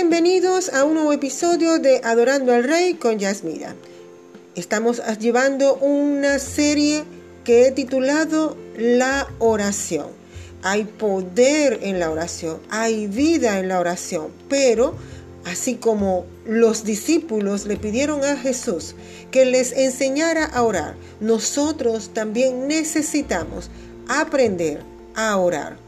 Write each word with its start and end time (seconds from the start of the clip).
Bienvenidos 0.00 0.72
a 0.72 0.84
un 0.84 0.94
nuevo 0.94 1.12
episodio 1.12 1.80
de 1.80 2.00
Adorando 2.04 2.54
al 2.54 2.62
Rey 2.62 2.94
con 2.94 3.18
Yasmira. 3.18 3.74
Estamos 4.54 5.02
llevando 5.18 5.74
una 5.74 6.38
serie 6.38 7.02
que 7.42 7.66
he 7.66 7.72
titulado 7.72 8.56
La 8.76 9.26
oración. 9.40 10.06
Hay 10.62 10.84
poder 10.84 11.80
en 11.82 11.98
la 11.98 12.12
oración, 12.12 12.60
hay 12.70 13.08
vida 13.08 13.58
en 13.58 13.66
la 13.66 13.80
oración, 13.80 14.28
pero 14.48 14.94
así 15.44 15.74
como 15.74 16.26
los 16.46 16.84
discípulos 16.84 17.66
le 17.66 17.76
pidieron 17.76 18.24
a 18.24 18.36
Jesús 18.36 18.94
que 19.32 19.46
les 19.46 19.72
enseñara 19.72 20.44
a 20.44 20.62
orar, 20.62 20.94
nosotros 21.18 22.10
también 22.14 22.68
necesitamos 22.68 23.68
aprender 24.06 24.80
a 25.16 25.36
orar 25.38 25.87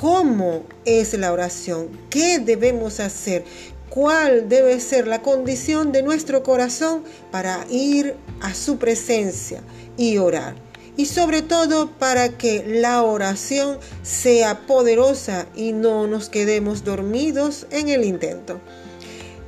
cómo 0.00 0.62
es 0.84 1.14
la 1.14 1.32
oración, 1.32 1.88
qué 2.08 2.38
debemos 2.38 3.00
hacer, 3.00 3.42
cuál 3.88 4.48
debe 4.48 4.78
ser 4.78 5.08
la 5.08 5.22
condición 5.22 5.90
de 5.90 6.04
nuestro 6.04 6.44
corazón 6.44 7.02
para 7.32 7.66
ir 7.68 8.14
a 8.40 8.54
su 8.54 8.78
presencia 8.78 9.60
y 9.96 10.18
orar. 10.18 10.54
Y 10.96 11.06
sobre 11.06 11.42
todo 11.42 11.90
para 11.98 12.28
que 12.38 12.64
la 12.64 13.02
oración 13.02 13.78
sea 14.04 14.66
poderosa 14.68 15.46
y 15.56 15.72
no 15.72 16.06
nos 16.06 16.28
quedemos 16.28 16.84
dormidos 16.84 17.66
en 17.72 17.88
el 17.88 18.04
intento. 18.04 18.60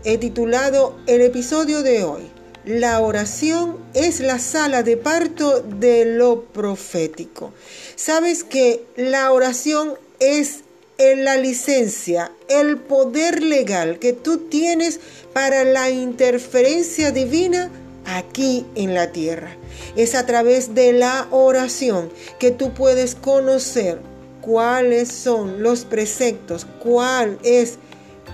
He 0.03 0.19
titulado 0.19 0.99
el 1.07 1.21
episodio 1.21 1.85
de 1.85 2.03
hoy, 2.03 2.23
La 2.65 3.01
oración 3.01 3.79
es 3.95 4.19
la 4.21 4.39
sala 4.39 4.83
de 4.83 4.97
parto 4.97 5.61
de 5.61 6.05
lo 6.05 6.43
profético. 6.45 7.53
Sabes 7.95 8.45
que 8.45 8.85
la 8.97 9.33
oración 9.33 9.95
es 10.21 10.65
la 10.99 11.37
licencia, 11.37 12.31
el 12.49 12.77
poder 12.77 13.43
legal 13.43 13.99
que 13.99 14.13
tú 14.13 14.37
tienes 14.51 15.01
para 15.33 15.65
la 15.65 15.91
interferencia 15.91 17.11
divina 17.11 17.71
aquí 18.05 18.67
en 18.75 18.95
la 18.95 19.11
tierra. 19.11 19.57
Es 19.97 20.15
a 20.15 20.27
través 20.27 20.75
de 20.75 20.93
la 20.93 21.27
oración 21.31 22.11
que 22.39 22.51
tú 22.51 22.75
puedes 22.75 23.15
conocer 23.15 23.99
cuáles 24.43 25.09
son 25.09 25.63
los 25.63 25.87
preceptos, 25.87 26.67
cuál 26.81 27.39
es 27.43 27.79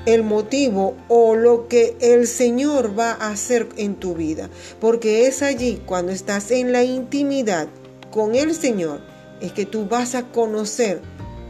el 0.07 0.23
motivo 0.23 0.97
o 1.09 1.37
lo 1.37 1.69
que 1.69 1.97
el 2.01 2.27
Señor 2.27 2.99
va 2.99 3.13
a 3.13 3.31
hacer 3.31 3.69
en 3.77 3.95
tu 3.95 4.15
vida. 4.15 4.51
Porque 4.81 5.27
es 5.27 5.43
allí 5.43 5.81
cuando 5.87 6.11
estás 6.11 6.51
en 6.51 6.73
la 6.73 6.83
intimidad 6.83 7.69
con 8.11 8.35
el 8.35 8.55
Señor, 8.55 9.01
es 9.41 9.53
que 9.53 9.67
tú 9.67 9.87
vas 9.87 10.15
a 10.15 10.25
conocer 10.25 11.01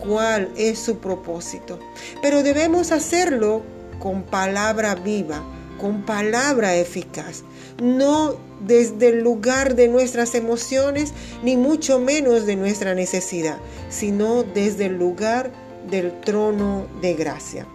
cuál 0.00 0.50
es 0.56 0.78
su 0.78 0.98
propósito. 0.98 1.78
Pero 2.22 2.42
debemos 2.42 2.92
hacerlo 2.92 3.62
con 3.98 4.22
palabra 4.22 4.94
viva, 4.94 5.42
con 5.80 6.02
palabra 6.04 6.74
eficaz, 6.76 7.42
no 7.82 8.36
desde 8.60 9.08
el 9.08 9.22
lugar 9.22 9.74
de 9.74 9.88
nuestras 9.88 10.34
emociones, 10.34 11.12
ni 11.42 11.56
mucho 11.56 11.98
menos 11.98 12.46
de 12.46 12.56
nuestra 12.56 12.94
necesidad, 12.94 13.58
sino 13.90 14.42
desde 14.42 14.86
el 14.86 14.98
lugar 14.98 15.50
del 15.90 16.20
trono 16.20 16.86
de 17.00 17.14
gracia. 17.14 17.66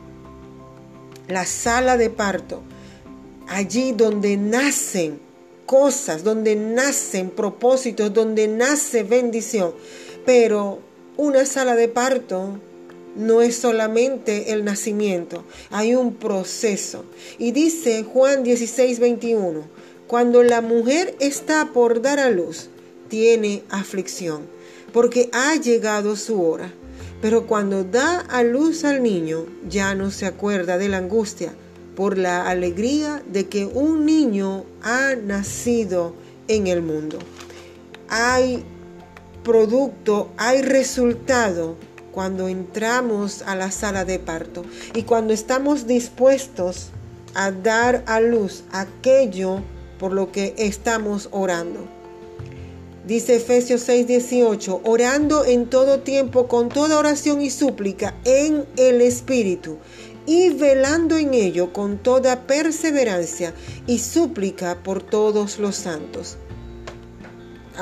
La 1.28 1.46
sala 1.46 1.98
de 1.98 2.10
parto, 2.10 2.62
allí 3.48 3.92
donde 3.92 4.38
nacen 4.38 5.20
cosas, 5.66 6.24
donde 6.24 6.56
nacen 6.56 7.30
propósitos, 7.30 8.14
donde 8.14 8.48
nace 8.48 9.04
bendición, 9.04 9.74
pero 10.26 10.80
una 11.22 11.46
sala 11.46 11.76
de 11.76 11.88
parto 11.88 12.58
no 13.16 13.44
es 13.44 13.56
solamente 13.56 14.54
el 14.54 14.66
nacimiento, 14.66 15.44
hay 15.70 15.94
un 15.94 16.16
proceso. 16.16 17.06
Y 17.38 17.52
dice 17.52 18.04
Juan 18.04 18.42
16, 18.42 19.00
21, 19.00 19.62
cuando 20.08 20.42
la 20.42 20.62
mujer 20.62 21.16
está 21.20 21.74
por 21.74 22.02
dar 22.02 22.20
a 22.20 22.32
luz, 22.32 22.70
tiene 23.08 23.62
aflicción, 23.70 24.48
porque 24.94 25.30
ha 25.32 25.56
llegado 25.58 26.16
su 26.16 26.42
hora. 26.42 26.74
Pero 27.22 27.46
cuando 27.46 27.84
da 27.84 28.22
a 28.22 28.42
luz 28.42 28.84
al 28.84 29.04
niño, 29.04 29.46
ya 29.70 29.94
no 29.94 30.10
se 30.10 30.26
acuerda 30.26 30.80
de 30.80 30.90
la 30.90 30.98
angustia 30.98 31.54
por 31.96 32.18
la 32.18 32.50
alegría 32.50 33.22
de 33.32 33.48
que 33.48 33.68
un 33.68 34.08
niño 34.08 34.66
ha 34.82 35.14
nacido 35.14 36.16
en 36.48 36.66
el 36.66 36.82
mundo. 36.82 37.20
Hay 38.10 38.66
producto, 39.44 40.30
hay 40.38 40.62
resultado 40.62 41.76
cuando 42.12 42.48
entramos 42.48 43.42
a 43.44 43.56
la 43.56 43.72
sala 43.72 44.06
de 44.06 44.20
parto 44.20 44.64
y 44.94 45.04
cuando 45.04 45.34
estamos 45.34 45.88
dispuestos 45.88 46.90
a 47.34 47.52
dar 47.52 48.04
a 48.08 48.20
luz 48.20 48.64
aquello 48.72 49.62
por 49.98 50.12
lo 50.12 50.32
que 50.32 50.54
estamos 50.58 51.30
orando. 51.32 51.88
Dice 53.06 53.38
Efesios 53.38 53.88
6:18, 53.88 54.82
orando 54.84 55.44
en 55.46 55.70
todo 55.70 56.02
tiempo 56.02 56.48
con 56.48 56.70
toda 56.70 57.00
oración 57.00 57.42
y 57.42 57.50
súplica 57.50 58.14
en 58.26 58.66
el 58.78 59.02
Espíritu 59.02 59.78
y 60.26 60.50
velando 60.50 61.18
en 61.18 61.34
ello 61.34 61.74
con 61.74 61.98
toda 61.98 62.46
perseverancia 62.46 63.54
y 63.88 64.00
súplica 64.00 64.84
por 64.84 65.02
todos 65.02 65.58
los 65.58 65.76
santos. 65.76 66.38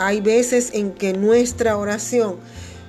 Hay 0.01 0.21
veces 0.21 0.69
en 0.73 0.93
que 0.93 1.11
nuestra 1.11 1.75
oración 1.75 2.37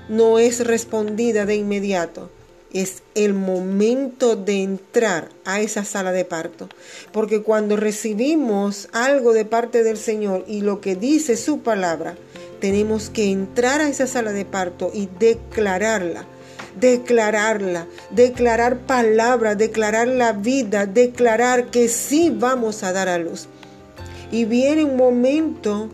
no 0.08 0.38
es 0.38 0.64
respondida 0.64 1.44
de 1.44 1.56
inmediato. 1.56 2.30
Es 2.72 3.02
el 3.16 3.34
momento 3.34 4.36
de 4.36 4.62
entrar 4.62 5.28
a 5.44 5.60
esa 5.60 5.84
sala 5.84 6.12
de 6.12 6.24
parto. 6.24 6.68
Porque 7.10 7.42
cuando 7.42 7.76
recibimos 7.76 8.88
algo 8.92 9.32
de 9.32 9.44
parte 9.44 9.82
del 9.82 9.96
Señor 9.96 10.44
y 10.46 10.60
lo 10.60 10.80
que 10.80 10.94
dice 10.94 11.36
su 11.36 11.62
palabra, 11.62 12.14
tenemos 12.60 13.10
que 13.10 13.32
entrar 13.32 13.80
a 13.80 13.88
esa 13.88 14.06
sala 14.06 14.32
de 14.32 14.44
parto 14.44 14.92
y 14.94 15.08
declararla 15.18 16.26
declararla, 16.78 17.88
declarar 18.10 18.78
palabra, 18.78 19.56
declarar 19.56 20.06
la 20.06 20.32
vida, 20.32 20.86
declarar 20.86 21.66
que 21.66 21.88
sí 21.88 22.32
vamos 22.32 22.84
a 22.84 22.92
dar 22.92 23.08
a 23.08 23.18
luz. 23.18 23.48
Y 24.30 24.44
viene 24.44 24.84
un 24.84 24.96
momento 24.96 25.90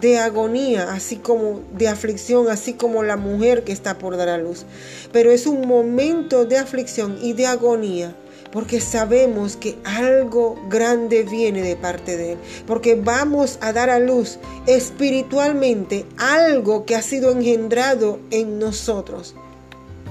de 0.00 0.18
agonía, 0.18 0.92
así 0.92 1.16
como 1.16 1.60
de 1.72 1.88
aflicción, 1.88 2.48
así 2.48 2.74
como 2.74 3.02
la 3.02 3.16
mujer 3.16 3.64
que 3.64 3.72
está 3.72 3.98
por 3.98 4.16
dar 4.16 4.28
a 4.28 4.38
luz. 4.38 4.64
Pero 5.12 5.30
es 5.30 5.46
un 5.46 5.66
momento 5.66 6.44
de 6.44 6.58
aflicción 6.58 7.18
y 7.22 7.32
de 7.32 7.46
agonía 7.46 8.14
porque 8.56 8.80
sabemos 8.80 9.56
que 9.56 9.76
algo 9.84 10.56
grande 10.70 11.24
viene 11.24 11.62
de 11.62 11.76
parte 11.76 12.16
de 12.16 12.32
Él, 12.32 12.38
porque 12.66 12.94
vamos 12.94 13.58
a 13.60 13.72
dar 13.72 13.90
a 13.90 13.98
luz 13.98 14.38
espiritualmente 14.66 16.06
algo 16.16 16.86
que 16.86 16.96
ha 16.96 17.02
sido 17.02 17.32
engendrado 17.32 18.18
en 18.30 18.58
nosotros. 18.58 19.34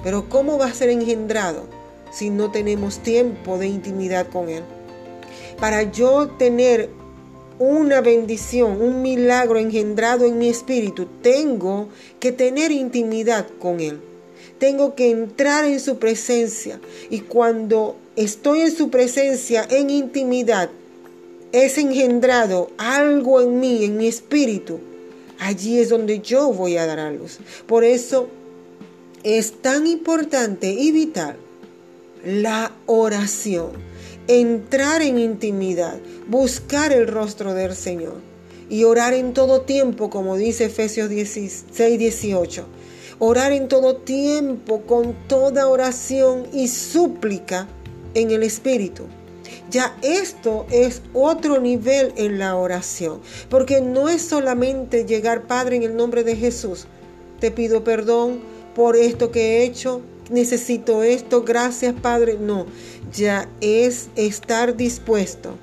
Pero 0.04 0.30
¿cómo 0.30 0.60
va 0.60 0.66
a 0.66 0.74
ser 0.74 0.90
engendrado 0.90 1.64
si 2.12 2.30
no 2.30 2.52
tenemos 2.52 3.00
tiempo 3.00 3.58
de 3.58 3.66
intimidad 3.66 4.28
con 4.28 4.50
Él? 4.50 4.64
Para 5.60 5.84
yo 5.84 6.28
tener 6.38 6.90
una 7.60 8.02
bendición, 8.02 8.82
un 8.82 9.02
milagro 9.02 9.58
engendrado 9.58 10.26
en 10.26 10.38
mi 10.38 10.50
espíritu, 10.50 11.08
tengo 11.22 11.90
que 12.20 12.32
tener 12.32 12.72
intimidad 12.72 13.48
con 13.60 13.80
Él. 13.80 14.00
Tengo 14.60 14.96
que 14.96 15.10
entrar 15.10 15.66
en 15.66 15.80
su 15.80 15.98
presencia. 15.98 16.80
Y 17.10 17.22
cuando 17.22 17.98
estoy 18.16 18.62
en 18.62 18.76
su 18.76 18.90
presencia, 18.90 19.66
en 19.70 19.90
intimidad, 19.90 20.70
es 21.52 21.78
engendrado 21.78 22.70
algo 22.78 23.42
en 23.42 23.60
mí, 23.60 23.86
en 23.86 23.98
mi 23.98 24.08
espíritu. 24.08 24.80
Allí 25.40 25.80
es 25.80 25.90
donde 25.90 26.20
yo 26.20 26.52
voy 26.52 26.78
a 26.78 26.86
dar 26.86 27.00
a 27.00 27.12
luz. 27.12 27.40
Por 27.68 27.84
eso 27.84 28.30
es 29.24 29.62
tan 29.62 29.88
importante 29.88 30.72
y 30.72 30.92
vital 30.92 31.38
la 32.24 32.72
oración 32.86 33.95
entrar 34.28 35.02
en 35.02 35.20
intimidad, 35.20 35.98
buscar 36.28 36.92
el 36.92 37.08
rostro 37.08 37.54
del 37.54 37.76
Señor 37.76 38.16
y 38.70 38.84
orar 38.84 39.14
en 39.14 39.34
todo 39.34 39.62
tiempo, 39.62 40.10
como 40.10 40.38
dice 40.38 40.66
Efesios 40.66 41.10
16, 41.10 42.00
18. 42.00 42.66
Orar 43.20 43.52
en 43.52 43.68
todo 43.68 43.98
tiempo 43.98 44.82
con 44.82 45.16
toda 45.28 45.68
oración 45.68 46.48
y 46.52 46.68
súplica 46.68 47.68
en 48.14 48.32
el 48.32 48.44
Espíritu. 48.44 49.04
Ya 49.70 49.98
esto 50.02 50.66
es 50.72 51.02
otro 51.14 51.60
nivel 51.60 52.14
en 52.18 52.40
la 52.40 52.56
oración, 52.56 53.22
porque 53.50 53.82
no 53.82 54.10
es 54.10 54.22
solamente 54.22 55.06
llegar, 55.06 55.48
Padre, 55.48 55.78
en 55.78 55.84
el 55.84 55.96
nombre 55.96 56.24
de 56.24 56.36
Jesús. 56.36 56.88
Te 57.40 57.52
pido 57.52 57.84
perdón 57.84 58.42
por 58.76 58.96
esto 58.96 59.32
que 59.32 59.60
he 59.60 59.64
hecho, 59.64 60.02
necesito 60.30 61.04
esto, 61.04 61.44
gracias 61.44 61.94
Padre. 61.94 62.38
No, 62.40 62.66
ya 63.14 63.50
es 63.62 64.10
estar 64.16 64.76
dispuesto 64.76 65.58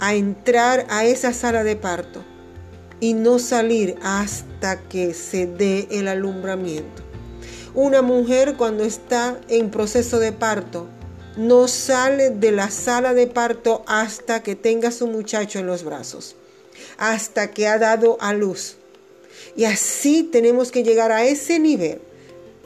a 0.00 0.14
entrar 0.14 0.86
a 0.88 1.04
esa 1.04 1.32
sala 1.32 1.64
de 1.64 1.76
parto 1.76 2.22
y 3.00 3.14
no 3.14 3.38
salir 3.38 3.96
hasta 4.02 4.80
que 4.80 5.14
se 5.14 5.46
dé 5.46 5.88
el 5.90 6.08
alumbramiento. 6.08 7.02
Una 7.74 8.02
mujer 8.02 8.54
cuando 8.56 8.84
está 8.84 9.40
en 9.48 9.70
proceso 9.70 10.18
de 10.18 10.32
parto 10.32 10.86
no 11.36 11.66
sale 11.66 12.30
de 12.30 12.52
la 12.52 12.70
sala 12.70 13.12
de 13.14 13.26
parto 13.26 13.82
hasta 13.86 14.42
que 14.42 14.54
tenga 14.54 14.92
su 14.92 15.08
muchacho 15.08 15.58
en 15.58 15.66
los 15.66 15.82
brazos, 15.82 16.36
hasta 16.96 17.50
que 17.50 17.66
ha 17.66 17.78
dado 17.78 18.16
a 18.20 18.32
luz. 18.32 18.76
Y 19.56 19.64
así 19.64 20.22
tenemos 20.22 20.70
que 20.70 20.84
llegar 20.84 21.10
a 21.10 21.24
ese 21.24 21.58
nivel 21.58 22.00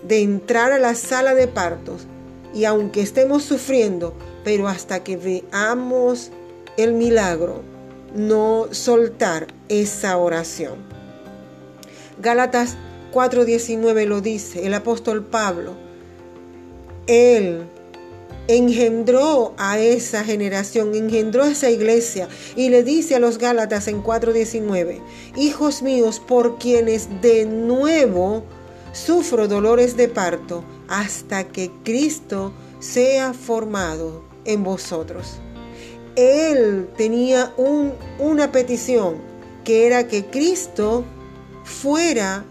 de 0.02 0.22
entrar 0.22 0.72
a 0.72 0.78
la 0.78 0.94
sala 0.94 1.34
de 1.34 1.48
partos 1.48 2.06
y 2.54 2.64
aunque 2.64 3.02
estemos 3.02 3.42
sufriendo, 3.42 4.14
pero 4.44 4.68
hasta 4.68 5.04
que 5.04 5.16
veamos 5.16 6.30
el 6.76 6.94
milagro, 6.94 7.62
no 8.14 8.68
soltar 8.70 9.48
esa 9.68 10.16
oración. 10.16 10.76
Gálatas 12.20 12.76
4:19 13.12 14.06
lo 14.06 14.20
dice 14.20 14.66
el 14.66 14.74
apóstol 14.74 15.24
Pablo. 15.24 15.74
Él 17.06 17.64
engendró 18.48 19.54
a 19.58 19.78
esa 19.78 20.24
generación, 20.24 20.94
engendró 20.94 21.44
a 21.44 21.50
esa 21.50 21.70
iglesia 21.70 22.28
y 22.56 22.70
le 22.70 22.82
dice 22.82 23.14
a 23.14 23.18
los 23.18 23.38
Gálatas 23.38 23.88
en 23.88 24.02
4:19, 24.02 25.00
hijos 25.36 25.82
míos, 25.82 26.20
por 26.20 26.58
quienes 26.58 27.20
de 27.20 27.44
nuevo 27.44 28.44
sufro 28.92 29.48
dolores 29.48 29.96
de 29.96 30.08
parto 30.08 30.64
hasta 30.88 31.44
que 31.48 31.70
Cristo 31.84 32.52
sea 32.80 33.34
formado 33.34 34.22
en 34.44 34.64
vosotros. 34.64 35.36
Él 36.16 36.88
tenía 36.96 37.54
una 38.18 38.50
petición 38.50 39.16
que 39.64 39.86
era 39.86 40.08
que 40.08 40.24
Cristo 40.24 41.04
fuera 41.64 42.44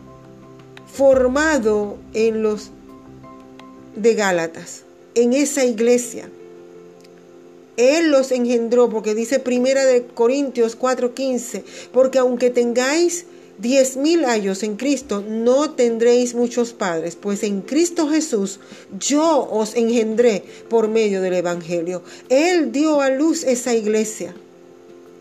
formado 0.85 1.97
en 2.13 2.43
los 2.43 2.71
de 3.95 4.13
Gálatas, 4.13 4.83
en 5.15 5.33
esa 5.33 5.65
iglesia. 5.65 6.29
Él 7.75 8.09
los 8.09 8.31
engendró, 8.31 8.89
porque 8.89 9.13
dice 9.13 9.39
Primera 9.39 9.85
de 9.85 10.05
Corintios 10.05 10.75
4:15, 10.75 11.63
porque 11.91 12.19
aunque 12.19 12.49
tengáis 12.49 13.25
diez 13.57 13.97
mil 13.97 14.25
años 14.25 14.63
en 14.63 14.75
Cristo, 14.75 15.23
no 15.27 15.71
tendréis 15.71 16.35
muchos 16.35 16.73
padres, 16.73 17.15
pues 17.15 17.43
en 17.43 17.61
Cristo 17.61 18.07
Jesús 18.07 18.59
yo 18.99 19.47
os 19.49 19.75
engendré 19.75 20.43
por 20.69 20.87
medio 20.87 21.21
del 21.21 21.33
Evangelio. 21.33 22.03
Él 22.29 22.71
dio 22.71 23.01
a 23.01 23.09
luz 23.09 23.43
esa 23.43 23.73
iglesia. 23.73 24.35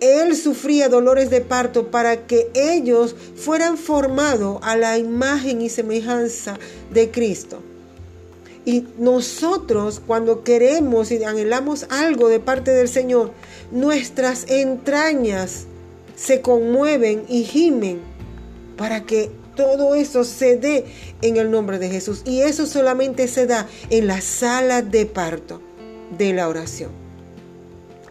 Él 0.00 0.36
sufría 0.36 0.90
dolores 0.90 1.30
de 1.30 1.40
parto 1.40 1.90
para 1.90 2.26
que 2.26 2.50
ellos 2.54 3.14
fueran 3.34 3.78
formados 3.78 4.58
a 4.62 4.76
la 4.76 4.98
imagen 4.98 5.62
y 5.62 5.70
semejanza 5.70 6.58
de 6.92 7.10
Cristo. 7.10 7.62
Y 8.66 8.84
nosotros 8.98 10.02
cuando 10.06 10.42
queremos 10.42 11.10
y 11.12 11.24
anhelamos 11.24 11.86
algo 11.88 12.28
de 12.28 12.40
parte 12.40 12.72
del 12.72 12.88
Señor, 12.88 13.30
nuestras 13.70 14.50
entrañas 14.50 15.64
se 16.14 16.42
conmueven 16.42 17.24
y 17.28 17.44
gimen 17.44 18.15
para 18.76 19.05
que 19.05 19.31
todo 19.56 19.94
eso 19.94 20.25
se 20.25 20.56
dé 20.56 20.84
en 21.23 21.37
el 21.37 21.50
nombre 21.50 21.78
de 21.78 21.88
Jesús. 21.88 22.23
Y 22.25 22.43
eso 22.43 22.67
solamente 22.67 23.26
se 23.26 23.46
da 23.46 23.67
en 23.90 24.06
la 24.06 24.20
sala 24.20 24.82
de 24.82 25.06
parto 25.06 25.61
de 26.17 26.32
la 26.32 26.49
oración. 26.49 26.90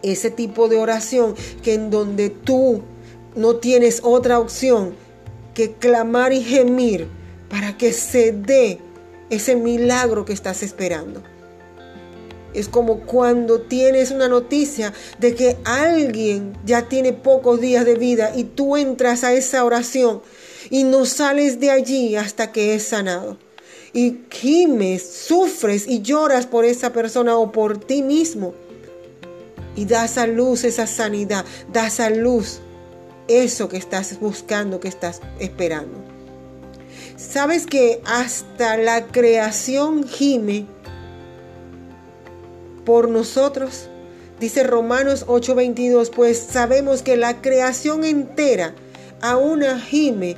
Ese 0.02 0.30
tipo 0.30 0.68
de 0.68 0.78
oración 0.78 1.34
que 1.62 1.74
en 1.74 1.90
donde 1.90 2.30
tú 2.30 2.82
no 3.34 3.56
tienes 3.56 4.00
otra 4.02 4.38
opción 4.38 4.94
que 5.54 5.72
clamar 5.72 6.32
y 6.32 6.42
gemir 6.42 7.08
para 7.48 7.76
que 7.76 7.92
se 7.92 8.32
dé 8.32 8.78
ese 9.30 9.56
milagro 9.56 10.24
que 10.24 10.32
estás 10.32 10.62
esperando. 10.62 11.22
Es 12.54 12.68
como 12.68 13.00
cuando 13.00 13.60
tienes 13.60 14.10
una 14.10 14.28
noticia 14.28 14.92
de 15.18 15.34
que 15.34 15.58
alguien 15.64 16.56
ya 16.64 16.88
tiene 16.88 17.12
pocos 17.12 17.60
días 17.60 17.84
de 17.84 17.96
vida 17.96 18.32
y 18.34 18.44
tú 18.44 18.76
entras 18.76 19.24
a 19.24 19.34
esa 19.34 19.64
oración 19.64 20.22
y 20.70 20.84
no 20.84 21.04
sales 21.04 21.60
de 21.60 21.70
allí 21.70 22.16
hasta 22.16 22.52
que 22.52 22.74
es 22.74 22.84
sanado. 22.84 23.38
Y 23.92 24.20
gimes, 24.30 25.08
sufres 25.08 25.86
y 25.86 26.02
lloras 26.02 26.46
por 26.46 26.64
esa 26.64 26.92
persona 26.92 27.36
o 27.36 27.52
por 27.52 27.78
ti 27.78 28.02
mismo. 28.02 28.54
Y 29.74 29.84
das 29.84 30.18
a 30.18 30.26
luz 30.26 30.64
esa 30.64 30.86
sanidad, 30.86 31.44
das 31.72 32.00
a 32.00 32.10
luz 32.10 32.60
eso 33.28 33.68
que 33.68 33.76
estás 33.76 34.18
buscando, 34.20 34.80
que 34.80 34.88
estás 34.88 35.20
esperando. 35.38 36.04
¿Sabes 37.16 37.66
que 37.66 38.02
hasta 38.04 38.76
la 38.76 39.06
creación 39.06 40.06
gime 40.06 40.66
por 42.84 43.08
nosotros? 43.08 43.88
Dice 44.38 44.62
Romanos 44.64 45.24
8:22, 45.26 46.10
pues 46.10 46.38
sabemos 46.38 47.00
que 47.02 47.16
la 47.16 47.40
creación 47.40 48.04
entera 48.04 48.74
aún 49.22 49.62
gime 49.88 50.36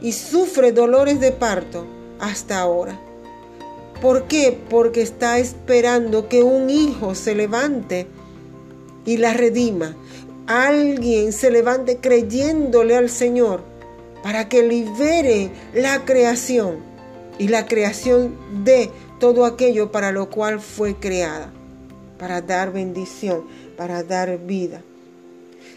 y 0.00 0.12
sufre 0.12 0.72
dolores 0.72 1.20
de 1.20 1.32
parto 1.32 1.86
hasta 2.18 2.58
ahora. 2.58 2.98
¿Por 4.00 4.28
qué? 4.28 4.56
Porque 4.70 5.02
está 5.02 5.38
esperando 5.38 6.28
que 6.28 6.42
un 6.42 6.70
hijo 6.70 7.14
se 7.14 7.34
levante 7.34 8.06
y 9.04 9.16
la 9.16 9.32
redima. 9.32 9.96
Alguien 10.46 11.32
se 11.32 11.50
levante 11.50 11.98
creyéndole 11.98 12.96
al 12.96 13.10
Señor 13.10 13.62
para 14.22 14.48
que 14.48 14.62
libere 14.62 15.50
la 15.74 16.04
creación 16.04 16.76
y 17.38 17.48
la 17.48 17.66
creación 17.66 18.36
de 18.64 18.90
todo 19.18 19.44
aquello 19.44 19.90
para 19.90 20.12
lo 20.12 20.30
cual 20.30 20.60
fue 20.60 20.94
creada, 20.94 21.50
para 22.18 22.40
dar 22.40 22.72
bendición, 22.72 23.44
para 23.76 24.02
dar 24.02 24.38
vida. 24.38 24.82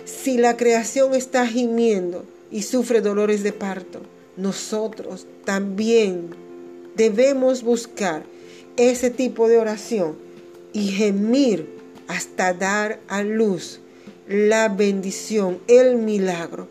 Si 0.06 0.38
la 0.38 0.58
creación 0.58 1.16
está 1.16 1.48
gimiendo, 1.48 2.26
y 2.52 2.64
sufre 2.64 3.02
dolores 3.02 3.44
de 3.44 3.54
parto, 3.54 4.02
nosotros 4.38 5.26
también 5.46 6.30
debemos 6.96 7.64
buscar 7.64 8.24
ese 8.78 9.10
tipo 9.10 9.48
de 9.48 9.58
oración 9.58 10.16
y 10.74 10.88
gemir 10.88 11.68
hasta 12.08 12.54
dar 12.54 13.00
a 13.08 13.24
luz 13.24 13.80
la 14.28 14.70
bendición, 14.70 15.60
el 15.68 15.98
milagro. 15.98 16.68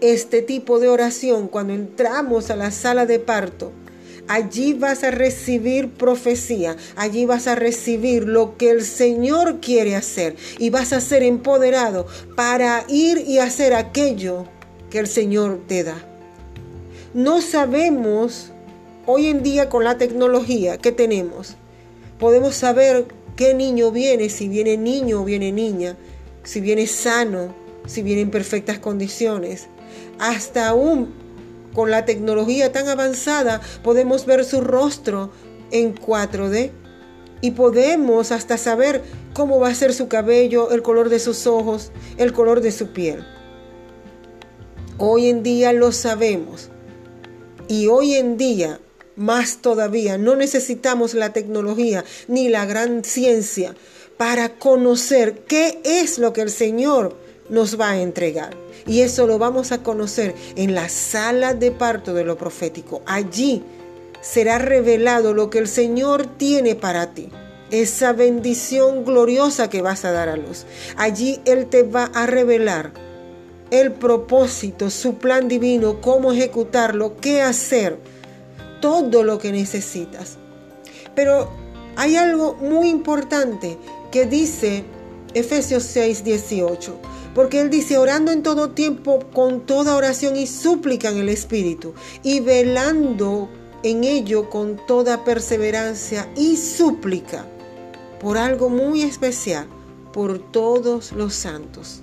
Este 0.00 0.42
tipo 0.42 0.80
de 0.80 0.88
oración, 0.88 1.48
cuando 1.48 1.72
entramos 1.72 2.50
a 2.50 2.56
la 2.56 2.70
sala 2.70 3.06
de 3.06 3.18
parto, 3.18 3.72
allí 4.28 4.74
vas 4.74 5.04
a 5.04 5.10
recibir 5.10 5.90
profecía, 5.90 6.76
allí 6.96 7.24
vas 7.24 7.46
a 7.46 7.54
recibir 7.54 8.26
lo 8.26 8.56
que 8.56 8.70
el 8.70 8.84
Señor 8.84 9.60
quiere 9.60 9.96
hacer 9.96 10.36
y 10.58 10.70
vas 10.70 10.92
a 10.92 11.00
ser 11.00 11.22
empoderado 11.22 12.06
para 12.36 12.84
ir 12.88 13.18
y 13.18 13.38
hacer 13.38 13.74
aquello 13.74 14.46
que 14.90 14.98
el 14.98 15.06
Señor 15.06 15.60
te 15.66 15.84
da. 15.84 15.96
No 17.12 17.40
sabemos 17.42 18.50
hoy 19.06 19.26
en 19.28 19.42
día 19.42 19.68
con 19.68 19.84
la 19.84 19.98
tecnología 19.98 20.78
que 20.78 20.92
tenemos, 20.92 21.56
podemos 22.18 22.54
saber 22.54 23.06
qué 23.36 23.54
niño 23.54 23.90
viene, 23.90 24.28
si 24.28 24.48
viene 24.48 24.76
niño 24.76 25.22
o 25.22 25.24
viene 25.24 25.52
niña, 25.52 25.96
si 26.42 26.60
viene 26.60 26.86
sano, 26.86 27.54
si 27.86 28.02
viene 28.02 28.22
en 28.22 28.30
perfectas 28.30 28.78
condiciones. 28.78 29.68
Hasta 30.18 30.68
aún 30.68 31.23
con 31.74 31.90
la 31.90 32.04
tecnología 32.06 32.72
tan 32.72 32.88
avanzada 32.88 33.60
podemos 33.82 34.24
ver 34.24 34.44
su 34.44 34.60
rostro 34.60 35.30
en 35.70 35.94
4D 35.94 36.70
y 37.40 37.50
podemos 37.50 38.32
hasta 38.32 38.56
saber 38.56 39.02
cómo 39.34 39.60
va 39.60 39.68
a 39.68 39.74
ser 39.74 39.92
su 39.92 40.08
cabello, 40.08 40.70
el 40.70 40.82
color 40.82 41.10
de 41.10 41.18
sus 41.18 41.46
ojos, 41.46 41.92
el 42.16 42.32
color 42.32 42.60
de 42.62 42.72
su 42.72 42.92
piel. 42.92 43.24
Hoy 44.96 45.28
en 45.28 45.42
día 45.42 45.72
lo 45.72 45.92
sabemos 45.92 46.70
y 47.68 47.88
hoy 47.88 48.14
en 48.14 48.36
día 48.36 48.80
más 49.16 49.58
todavía 49.58 50.18
no 50.18 50.36
necesitamos 50.36 51.14
la 51.14 51.32
tecnología 51.32 52.04
ni 52.28 52.48
la 52.48 52.64
gran 52.64 53.04
ciencia 53.04 53.74
para 54.16 54.58
conocer 54.58 55.44
qué 55.44 55.80
es 55.84 56.18
lo 56.18 56.32
que 56.32 56.42
el 56.42 56.50
Señor 56.50 57.16
nos 57.48 57.78
va 57.80 57.90
a 57.90 58.00
entregar. 58.00 58.56
Y 58.86 59.00
eso 59.00 59.26
lo 59.26 59.38
vamos 59.38 59.72
a 59.72 59.82
conocer 59.82 60.34
en 60.56 60.74
la 60.74 60.88
sala 60.88 61.54
de 61.54 61.70
parto 61.70 62.14
de 62.14 62.24
lo 62.24 62.36
profético. 62.36 63.02
Allí 63.06 63.62
será 64.20 64.58
revelado 64.58 65.34
lo 65.34 65.50
que 65.50 65.58
el 65.58 65.68
Señor 65.68 66.26
tiene 66.26 66.74
para 66.74 67.12
ti. 67.14 67.28
Esa 67.70 68.12
bendición 68.12 69.04
gloriosa 69.04 69.68
que 69.68 69.82
vas 69.82 70.04
a 70.04 70.12
dar 70.12 70.28
a 70.28 70.36
luz. 70.36 70.66
Allí 70.96 71.40
Él 71.44 71.66
te 71.66 71.82
va 71.82 72.04
a 72.14 72.26
revelar 72.26 72.92
el 73.70 73.92
propósito, 73.92 74.90
su 74.90 75.16
plan 75.16 75.48
divino, 75.48 76.00
cómo 76.00 76.32
ejecutarlo, 76.32 77.16
qué 77.16 77.42
hacer, 77.42 77.98
todo 78.80 79.24
lo 79.24 79.38
que 79.38 79.50
necesitas. 79.50 80.36
Pero 81.14 81.50
hay 81.96 82.16
algo 82.16 82.54
muy 82.54 82.88
importante 82.88 83.78
que 84.12 84.26
dice 84.26 84.84
Efesios 85.32 85.82
6, 85.84 86.22
18 86.22 86.94
porque 87.34 87.60
Él 87.60 87.70
dice, 87.70 87.98
orando 87.98 88.32
en 88.32 88.42
todo 88.42 88.70
tiempo 88.70 89.20
con 89.32 89.66
toda 89.66 89.96
oración 89.96 90.36
y 90.36 90.46
súplica 90.46 91.10
en 91.10 91.18
el 91.18 91.28
Espíritu, 91.28 91.94
y 92.22 92.40
velando 92.40 93.48
en 93.82 94.04
ello 94.04 94.48
con 94.48 94.80
toda 94.86 95.24
perseverancia 95.24 96.28
y 96.36 96.56
súplica 96.56 97.44
por 98.20 98.38
algo 98.38 98.70
muy 98.70 99.02
especial, 99.02 99.66
por 100.12 100.38
todos 100.38 101.12
los 101.12 101.34
santos. 101.34 102.00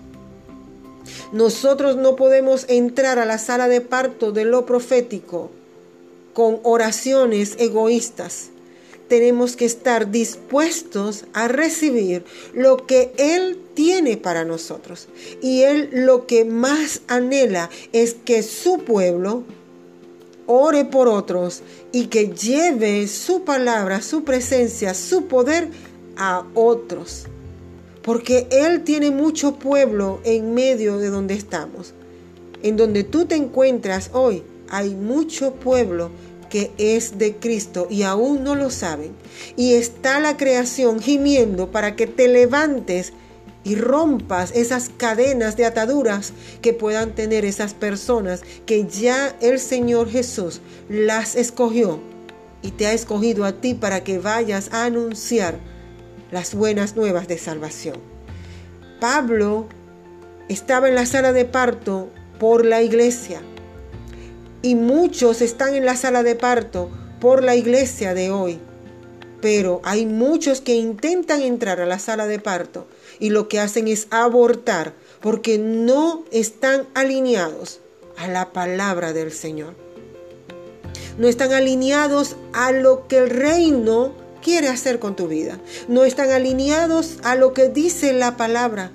Nosotros 1.31 1.95
no 1.95 2.15
podemos 2.15 2.65
entrar 2.69 3.17
a 3.17 3.25
la 3.25 3.37
sala 3.37 3.67
de 3.67 3.81
parto 3.81 4.31
de 4.31 4.45
lo 4.45 4.65
profético 4.65 5.49
con 6.33 6.59
oraciones 6.63 7.55
egoístas. 7.57 8.49
Tenemos 9.11 9.57
que 9.57 9.65
estar 9.65 10.09
dispuestos 10.09 11.25
a 11.33 11.49
recibir 11.49 12.23
lo 12.53 12.77
que 12.87 13.11
Él 13.17 13.59
tiene 13.73 14.15
para 14.15 14.45
nosotros. 14.45 15.09
Y 15.41 15.63
Él 15.63 15.89
lo 15.91 16.27
que 16.27 16.45
más 16.45 17.01
anhela 17.09 17.69
es 17.91 18.13
que 18.13 18.41
su 18.41 18.85
pueblo 18.85 19.43
ore 20.45 20.85
por 20.85 21.09
otros 21.09 21.61
y 21.91 22.05
que 22.05 22.29
lleve 22.29 23.05
su 23.09 23.43
palabra, 23.43 24.01
su 24.01 24.23
presencia, 24.23 24.93
su 24.93 25.25
poder 25.25 25.67
a 26.15 26.45
otros. 26.53 27.25
Porque 28.03 28.47
Él 28.49 28.85
tiene 28.85 29.11
mucho 29.11 29.55
pueblo 29.55 30.21
en 30.23 30.53
medio 30.53 30.99
de 30.99 31.09
donde 31.09 31.33
estamos. 31.33 31.93
En 32.63 32.77
donde 32.77 33.03
tú 33.03 33.25
te 33.25 33.35
encuentras 33.35 34.09
hoy, 34.13 34.41
hay 34.69 34.95
mucho 34.95 35.55
pueblo 35.55 36.11
que 36.51 36.71
es 36.77 37.17
de 37.17 37.37
Cristo 37.37 37.87
y 37.89 38.03
aún 38.03 38.43
no 38.43 38.53
lo 38.53 38.69
saben. 38.69 39.13
Y 39.55 39.73
está 39.73 40.19
la 40.19 40.37
creación 40.37 40.99
gimiendo 40.99 41.71
para 41.71 41.95
que 41.95 42.05
te 42.05 42.27
levantes 42.27 43.13
y 43.63 43.75
rompas 43.75 44.51
esas 44.53 44.89
cadenas 44.89 45.55
de 45.55 45.65
ataduras 45.65 46.33
que 46.61 46.73
puedan 46.73 47.15
tener 47.15 47.45
esas 47.45 47.73
personas 47.73 48.43
que 48.65 48.85
ya 48.85 49.35
el 49.39 49.59
Señor 49.59 50.09
Jesús 50.09 50.61
las 50.89 51.35
escogió 51.35 51.99
y 52.61 52.71
te 52.71 52.85
ha 52.85 52.93
escogido 52.93 53.45
a 53.45 53.53
ti 53.53 53.73
para 53.73 54.03
que 54.03 54.19
vayas 54.19 54.69
a 54.73 54.85
anunciar 54.85 55.57
las 56.31 56.53
buenas 56.53 56.95
nuevas 56.95 57.27
de 57.27 57.37
salvación. 57.37 57.97
Pablo 58.99 59.67
estaba 60.49 60.89
en 60.89 60.95
la 60.95 61.05
sala 61.05 61.33
de 61.33 61.45
parto 61.45 62.09
por 62.39 62.65
la 62.65 62.81
iglesia 62.81 63.41
y 64.61 64.75
muchos 64.75 65.41
están 65.41 65.75
en 65.75 65.85
la 65.85 65.95
sala 65.95 66.23
de 66.23 66.35
parto 66.35 66.89
por 67.19 67.43
la 67.43 67.55
iglesia 67.55 68.13
de 68.13 68.31
hoy. 68.31 68.59
Pero 69.41 69.81
hay 69.83 70.05
muchos 70.05 70.61
que 70.61 70.75
intentan 70.75 71.41
entrar 71.41 71.81
a 71.81 71.85
la 71.85 71.97
sala 71.97 72.27
de 72.27 72.39
parto 72.39 72.87
y 73.19 73.29
lo 73.29 73.47
que 73.47 73.59
hacen 73.59 73.87
es 73.87 74.07
abortar 74.11 74.93
porque 75.19 75.57
no 75.57 76.23
están 76.31 76.87
alineados 76.93 77.79
a 78.17 78.27
la 78.27 78.53
palabra 78.53 79.13
del 79.13 79.31
Señor. 79.31 79.73
No 81.17 81.27
están 81.27 81.53
alineados 81.53 82.35
a 82.53 82.71
lo 82.71 83.07
que 83.07 83.17
el 83.17 83.29
reino 83.29 84.13
quiere 84.43 84.67
hacer 84.67 84.99
con 84.99 85.15
tu 85.15 85.27
vida. 85.27 85.59
No 85.87 86.03
están 86.03 86.29
alineados 86.29 87.17
a 87.23 87.35
lo 87.35 87.53
que 87.53 87.69
dice 87.69 88.13
la 88.13 88.37
palabra 88.37 88.91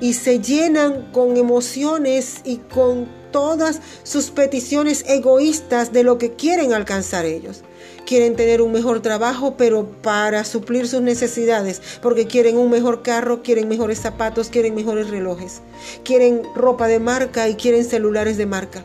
y 0.00 0.14
se 0.14 0.40
llenan 0.40 1.10
con 1.12 1.36
emociones 1.36 2.40
y 2.44 2.56
con 2.56 3.19
todas 3.30 3.80
sus 4.02 4.30
peticiones 4.30 5.04
egoístas 5.08 5.92
de 5.92 6.02
lo 6.02 6.18
que 6.18 6.32
quieren 6.32 6.72
alcanzar 6.72 7.24
ellos. 7.24 7.62
Quieren 8.06 8.34
tener 8.34 8.60
un 8.60 8.72
mejor 8.72 9.00
trabajo, 9.02 9.54
pero 9.56 9.86
para 10.02 10.44
suplir 10.44 10.88
sus 10.88 11.00
necesidades, 11.00 11.80
porque 12.02 12.26
quieren 12.26 12.56
un 12.56 12.70
mejor 12.70 13.02
carro, 13.02 13.42
quieren 13.42 13.68
mejores 13.68 14.00
zapatos, 14.00 14.48
quieren 14.48 14.74
mejores 14.74 15.10
relojes, 15.10 15.60
quieren 16.04 16.42
ropa 16.54 16.88
de 16.88 16.98
marca 16.98 17.48
y 17.48 17.54
quieren 17.54 17.84
celulares 17.84 18.36
de 18.36 18.46
marca, 18.46 18.84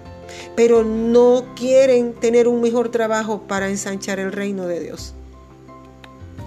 pero 0.55 0.83
no 0.83 1.53
quieren 1.55 2.13
tener 2.13 2.47
un 2.47 2.61
mejor 2.61 2.89
trabajo 2.89 3.41
para 3.47 3.69
ensanchar 3.69 4.19
el 4.19 4.31
reino 4.31 4.67
de 4.67 4.79
Dios. 4.79 5.13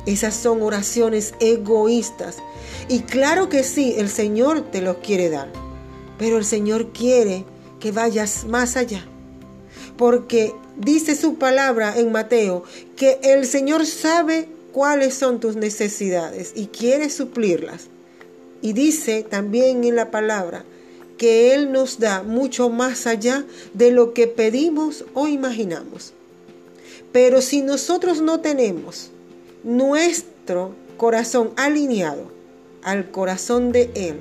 Esas 0.08 0.34
son 0.34 0.62
oraciones 0.62 1.34
egoístas. 1.38 2.38
Y 2.88 3.00
claro 3.00 3.50
que 3.50 3.62
sí, 3.62 3.94
el 3.98 4.08
Señor 4.08 4.62
te 4.62 4.80
los 4.80 4.96
quiere 4.98 5.28
dar, 5.28 5.48
pero 6.16 6.38
el 6.38 6.46
Señor 6.46 6.92
quiere 6.92 7.44
que 7.80 7.92
vayas 7.92 8.44
más 8.44 8.76
allá. 8.76 9.04
Porque 9.96 10.54
dice 10.76 11.16
su 11.16 11.36
palabra 11.36 11.98
en 11.98 12.12
Mateo 12.12 12.64
que 12.96 13.18
el 13.22 13.46
Señor 13.46 13.86
sabe 13.86 14.48
cuáles 14.72 15.14
son 15.14 15.40
tus 15.40 15.56
necesidades 15.56 16.52
y 16.54 16.66
quiere 16.66 17.10
suplirlas. 17.10 17.88
Y 18.62 18.72
dice 18.72 19.24
también 19.28 19.84
en 19.84 19.96
la 19.96 20.10
palabra 20.10 20.64
que 21.16 21.52
Él 21.52 21.72
nos 21.72 21.98
da 21.98 22.22
mucho 22.22 22.70
más 22.70 23.06
allá 23.06 23.44
de 23.74 23.90
lo 23.90 24.14
que 24.14 24.28
pedimos 24.28 25.04
o 25.14 25.26
imaginamos. 25.26 26.12
Pero 27.12 27.40
si 27.40 27.62
nosotros 27.62 28.20
no 28.20 28.40
tenemos 28.40 29.10
nuestro 29.64 30.74
corazón 30.96 31.50
alineado 31.56 32.30
al 32.82 33.10
corazón 33.10 33.72
de 33.72 33.90
Él, 33.94 34.16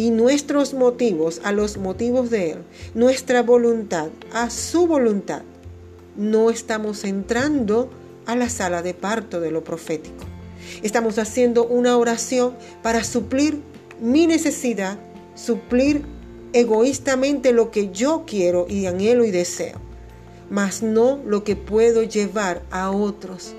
y 0.00 0.10
nuestros 0.10 0.72
motivos 0.72 1.42
a 1.44 1.52
los 1.52 1.76
motivos 1.76 2.30
de 2.30 2.52
Él, 2.52 2.58
nuestra 2.94 3.42
voluntad 3.42 4.08
a 4.32 4.48
su 4.48 4.86
voluntad, 4.86 5.42
no 6.16 6.48
estamos 6.48 7.04
entrando 7.04 7.90
a 8.24 8.34
la 8.34 8.48
sala 8.48 8.80
de 8.80 8.94
parto 8.94 9.42
de 9.42 9.50
lo 9.50 9.62
profético. 9.62 10.24
Estamos 10.82 11.18
haciendo 11.18 11.66
una 11.66 11.98
oración 11.98 12.54
para 12.82 13.04
suplir 13.04 13.60
mi 14.00 14.26
necesidad, 14.26 14.98
suplir 15.34 16.06
egoístamente 16.54 17.52
lo 17.52 17.70
que 17.70 17.90
yo 17.90 18.24
quiero 18.26 18.64
y 18.70 18.86
anhelo 18.86 19.26
y 19.26 19.30
deseo, 19.30 19.76
mas 20.48 20.82
no 20.82 21.20
lo 21.26 21.44
que 21.44 21.56
puedo 21.56 22.04
llevar 22.04 22.62
a 22.70 22.90
otros. 22.90 23.54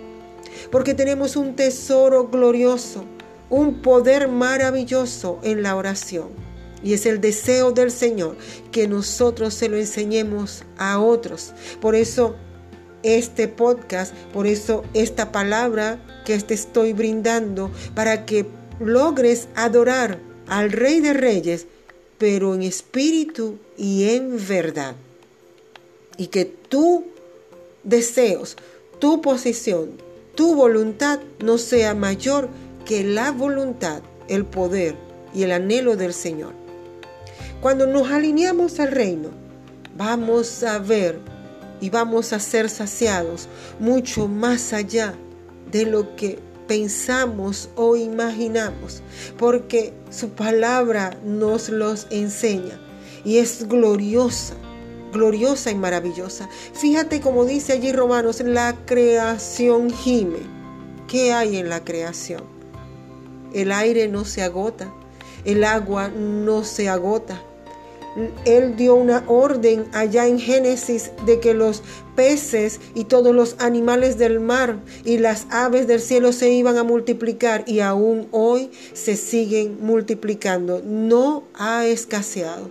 Porque 0.71 0.95
tenemos 0.95 1.35
un 1.35 1.55
tesoro 1.55 2.29
glorioso 2.29 3.05
un 3.51 3.81
poder 3.81 4.27
maravilloso 4.29 5.39
en 5.43 5.61
la 5.61 5.75
oración. 5.75 6.29
Y 6.83 6.93
es 6.93 7.05
el 7.05 7.21
deseo 7.21 7.71
del 7.71 7.91
Señor 7.91 8.35
que 8.71 8.87
nosotros 8.87 9.53
se 9.53 9.69
lo 9.69 9.77
enseñemos 9.77 10.63
a 10.77 10.99
otros. 10.99 11.53
Por 11.79 11.93
eso 11.93 12.35
este 13.03 13.47
podcast, 13.47 14.15
por 14.33 14.47
eso 14.47 14.83
esta 14.95 15.31
palabra 15.31 15.99
que 16.25 16.39
te 16.39 16.55
estoy 16.55 16.93
brindando, 16.93 17.69
para 17.93 18.25
que 18.25 18.47
logres 18.79 19.47
adorar 19.55 20.17
al 20.47 20.71
Rey 20.71 21.01
de 21.01 21.13
Reyes, 21.13 21.67
pero 22.17 22.55
en 22.55 22.63
espíritu 22.63 23.57
y 23.77 24.09
en 24.09 24.37
verdad. 24.47 24.95
Y 26.17 26.27
que 26.27 26.45
tu 26.45 27.05
deseos, 27.83 28.55
tu 28.99 29.21
posición, 29.21 29.91
tu 30.35 30.55
voluntad 30.55 31.19
no 31.39 31.57
sea 31.57 31.93
mayor 31.93 32.47
que 32.91 33.05
la 33.05 33.31
voluntad, 33.31 34.01
el 34.27 34.43
poder 34.43 34.97
y 35.33 35.43
el 35.43 35.53
anhelo 35.53 35.95
del 35.95 36.13
Señor. 36.13 36.51
Cuando 37.61 37.87
nos 37.87 38.11
alineamos 38.11 38.81
al 38.81 38.91
reino, 38.91 39.29
vamos 39.95 40.61
a 40.63 40.77
ver 40.77 41.17
y 41.79 41.89
vamos 41.89 42.33
a 42.33 42.39
ser 42.41 42.69
saciados 42.69 43.47
mucho 43.79 44.27
más 44.27 44.73
allá 44.73 45.13
de 45.71 45.85
lo 45.85 46.17
que 46.17 46.39
pensamos 46.67 47.69
o 47.77 47.95
imaginamos, 47.95 49.01
porque 49.37 49.93
su 50.09 50.31
palabra 50.31 51.17
nos 51.23 51.69
los 51.69 52.07
enseña 52.09 52.77
y 53.23 53.37
es 53.37 53.69
gloriosa, 53.69 54.55
gloriosa 55.13 55.71
y 55.71 55.75
maravillosa. 55.75 56.49
Fíjate 56.73 57.21
como 57.21 57.45
dice 57.45 57.71
allí 57.71 57.93
Romanos, 57.93 58.41
la 58.41 58.75
creación 58.85 59.91
gime. 59.91 60.39
¿Qué 61.07 61.31
hay 61.31 61.55
en 61.55 61.69
la 61.69 61.85
creación? 61.85 62.60
El 63.53 63.71
aire 63.71 64.07
no 64.07 64.25
se 64.25 64.41
agota, 64.41 64.93
el 65.45 65.63
agua 65.63 66.09
no 66.09 66.63
se 66.63 66.89
agota. 66.89 67.41
Él 68.43 68.75
dio 68.75 68.95
una 68.95 69.23
orden 69.27 69.85
allá 69.93 70.27
en 70.27 70.37
Génesis 70.37 71.11
de 71.25 71.39
que 71.39 71.53
los 71.53 71.81
peces 72.15 72.81
y 72.93 73.05
todos 73.05 73.33
los 73.33 73.55
animales 73.59 74.17
del 74.17 74.41
mar 74.41 74.79
y 75.05 75.17
las 75.17 75.47
aves 75.49 75.87
del 75.87 76.01
cielo 76.01 76.33
se 76.33 76.49
iban 76.51 76.77
a 76.77 76.83
multiplicar 76.83 77.63
y 77.67 77.79
aún 77.79 78.27
hoy 78.31 78.69
se 78.93 79.15
siguen 79.15 79.77
multiplicando. 79.81 80.81
No 80.83 81.43
ha 81.53 81.85
escaseado. 81.85 82.69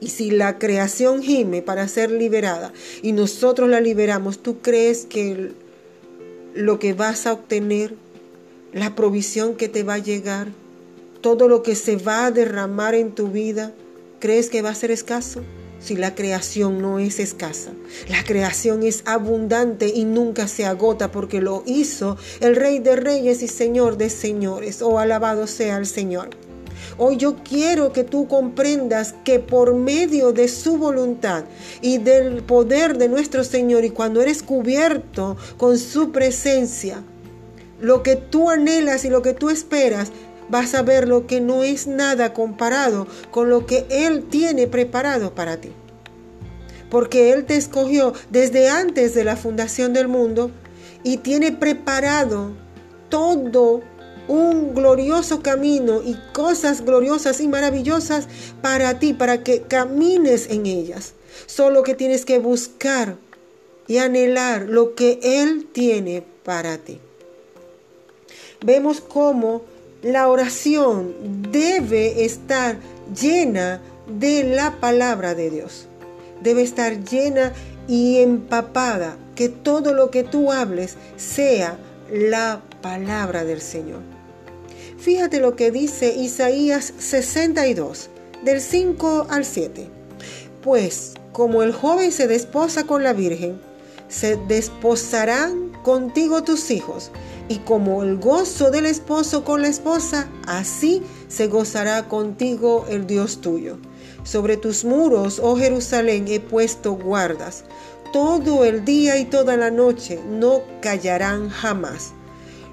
Y 0.00 0.08
si 0.08 0.30
la 0.30 0.58
creación 0.58 1.22
gime 1.22 1.62
para 1.62 1.88
ser 1.88 2.10
liberada 2.10 2.72
y 3.02 3.12
nosotros 3.12 3.68
la 3.68 3.80
liberamos, 3.80 4.38
¿tú 4.38 4.58
crees 4.60 5.06
que 5.06 5.52
lo 6.54 6.78
que 6.78 6.92
vas 6.92 7.26
a 7.26 7.32
obtener 7.32 7.94
la 8.74 8.96
provisión 8.96 9.54
que 9.54 9.68
te 9.68 9.84
va 9.84 9.94
a 9.94 9.98
llegar, 9.98 10.48
todo 11.20 11.46
lo 11.46 11.62
que 11.62 11.76
se 11.76 11.96
va 11.96 12.26
a 12.26 12.30
derramar 12.32 12.94
en 12.96 13.12
tu 13.12 13.28
vida, 13.28 13.72
¿crees 14.18 14.50
que 14.50 14.62
va 14.62 14.70
a 14.70 14.74
ser 14.74 14.90
escaso? 14.90 15.42
Si 15.78 15.96
la 15.96 16.16
creación 16.16 16.82
no 16.82 16.98
es 16.98 17.20
escasa, 17.20 17.70
la 18.08 18.24
creación 18.24 18.82
es 18.82 19.02
abundante 19.06 19.92
y 19.94 20.04
nunca 20.04 20.48
se 20.48 20.66
agota 20.66 21.12
porque 21.12 21.40
lo 21.40 21.62
hizo 21.66 22.16
el 22.40 22.56
Rey 22.56 22.80
de 22.80 22.96
Reyes 22.96 23.42
y 23.42 23.48
Señor 23.48 23.96
de 23.96 24.10
Señores. 24.10 24.82
Oh, 24.82 24.98
alabado 24.98 25.46
sea 25.46 25.76
el 25.76 25.86
Señor. 25.86 26.30
Hoy 26.98 27.16
yo 27.16 27.36
quiero 27.44 27.92
que 27.92 28.02
tú 28.02 28.26
comprendas 28.26 29.14
que 29.24 29.38
por 29.38 29.74
medio 29.74 30.32
de 30.32 30.48
su 30.48 30.78
voluntad 30.78 31.44
y 31.80 31.98
del 31.98 32.42
poder 32.42 32.98
de 32.98 33.08
nuestro 33.08 33.44
Señor 33.44 33.84
y 33.84 33.90
cuando 33.90 34.20
eres 34.20 34.42
cubierto 34.42 35.36
con 35.58 35.78
su 35.78 36.10
presencia, 36.10 37.04
lo 37.84 38.02
que 38.02 38.16
tú 38.16 38.48
anhelas 38.48 39.04
y 39.04 39.10
lo 39.10 39.20
que 39.20 39.34
tú 39.34 39.50
esperas, 39.50 40.10
vas 40.48 40.74
a 40.74 40.80
ver 40.80 41.06
lo 41.06 41.26
que 41.26 41.42
no 41.42 41.62
es 41.62 41.86
nada 41.86 42.32
comparado 42.32 43.06
con 43.30 43.50
lo 43.50 43.66
que 43.66 43.84
Él 43.90 44.24
tiene 44.24 44.66
preparado 44.66 45.34
para 45.34 45.58
ti. 45.58 45.70
Porque 46.90 47.32
Él 47.32 47.44
te 47.44 47.56
escogió 47.56 48.14
desde 48.30 48.70
antes 48.70 49.14
de 49.14 49.24
la 49.24 49.36
fundación 49.36 49.92
del 49.92 50.08
mundo 50.08 50.50
y 51.02 51.18
tiene 51.18 51.52
preparado 51.52 52.52
todo 53.10 53.82
un 54.28 54.74
glorioso 54.74 55.42
camino 55.42 56.00
y 56.02 56.16
cosas 56.32 56.86
gloriosas 56.86 57.38
y 57.42 57.48
maravillosas 57.48 58.28
para 58.62 58.98
ti, 58.98 59.12
para 59.12 59.42
que 59.42 59.60
camines 59.60 60.48
en 60.48 60.64
ellas. 60.64 61.12
Solo 61.44 61.82
que 61.82 61.94
tienes 61.94 62.24
que 62.24 62.38
buscar 62.38 63.16
y 63.86 63.98
anhelar 63.98 64.62
lo 64.70 64.94
que 64.94 65.20
Él 65.22 65.68
tiene 65.70 66.24
para 66.44 66.78
ti. 66.78 66.98
Vemos 68.64 69.02
cómo 69.02 69.60
la 70.02 70.28
oración 70.28 71.14
debe 71.52 72.24
estar 72.24 72.78
llena 73.14 73.82
de 74.06 74.42
la 74.42 74.80
palabra 74.80 75.34
de 75.34 75.50
Dios. 75.50 75.86
Debe 76.42 76.62
estar 76.62 77.04
llena 77.04 77.52
y 77.88 78.20
empapada, 78.20 79.18
que 79.34 79.50
todo 79.50 79.92
lo 79.92 80.10
que 80.10 80.22
tú 80.22 80.50
hables 80.50 80.96
sea 81.16 81.76
la 82.10 82.62
palabra 82.80 83.44
del 83.44 83.60
Señor. 83.60 84.00
Fíjate 84.96 85.40
lo 85.40 85.56
que 85.56 85.70
dice 85.70 86.14
Isaías 86.16 86.94
62, 86.98 88.08
del 88.44 88.62
5 88.62 89.26
al 89.28 89.44
7. 89.44 89.88
Pues 90.62 91.12
como 91.32 91.62
el 91.62 91.72
joven 91.74 92.12
se 92.12 92.28
desposa 92.28 92.84
con 92.84 93.02
la 93.02 93.12
virgen, 93.12 93.60
se 94.08 94.36
desposarán 94.48 95.72
contigo 95.82 96.42
tus 96.42 96.70
hijos, 96.70 97.10
y 97.48 97.58
como 97.58 98.02
el 98.02 98.16
gozo 98.16 98.70
del 98.70 98.86
esposo 98.86 99.44
con 99.44 99.62
la 99.62 99.68
esposa, 99.68 100.28
así 100.46 101.02
se 101.28 101.46
gozará 101.46 102.08
contigo 102.08 102.86
el 102.88 103.06
Dios 103.06 103.40
tuyo. 103.40 103.78
Sobre 104.24 104.56
tus 104.56 104.84
muros, 104.84 105.40
oh 105.42 105.56
Jerusalén, 105.56 106.26
he 106.28 106.40
puesto 106.40 106.92
guardas. 106.94 107.64
Todo 108.12 108.64
el 108.64 108.84
día 108.84 109.18
y 109.18 109.24
toda 109.24 109.56
la 109.56 109.70
noche 109.70 110.20
no 110.26 110.62
callarán 110.80 111.50
jamás. 111.50 112.12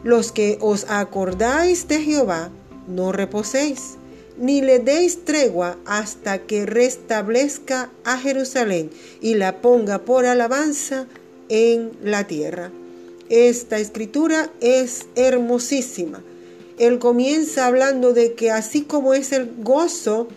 Los 0.03 0.31
que 0.31 0.57
os 0.61 0.85
acordáis 0.89 1.87
de 1.87 2.01
Jehová, 2.01 2.49
no 2.87 3.11
reposéis, 3.11 3.97
ni 4.37 4.61
le 4.61 4.79
deis 4.79 5.25
tregua 5.25 5.77
hasta 5.85 6.39
que 6.39 6.65
restablezca 6.65 7.91
a 8.05 8.17
Jerusalén 8.17 8.89
y 9.19 9.35
la 9.35 9.61
ponga 9.61 9.99
por 9.99 10.25
alabanza 10.25 11.05
en 11.49 11.91
la 12.01 12.25
tierra. 12.25 12.71
Esta 13.31 13.79
escritura 13.79 14.51
es 14.59 15.05
hermosísima. 15.15 16.21
Él 16.77 16.99
comienza 16.99 17.65
hablando 17.65 18.11
de 18.11 18.33
que 18.33 18.51
así 18.51 18.81
como 18.81 19.13
es 19.13 19.31
el 19.31 19.49
gozo 19.63 20.27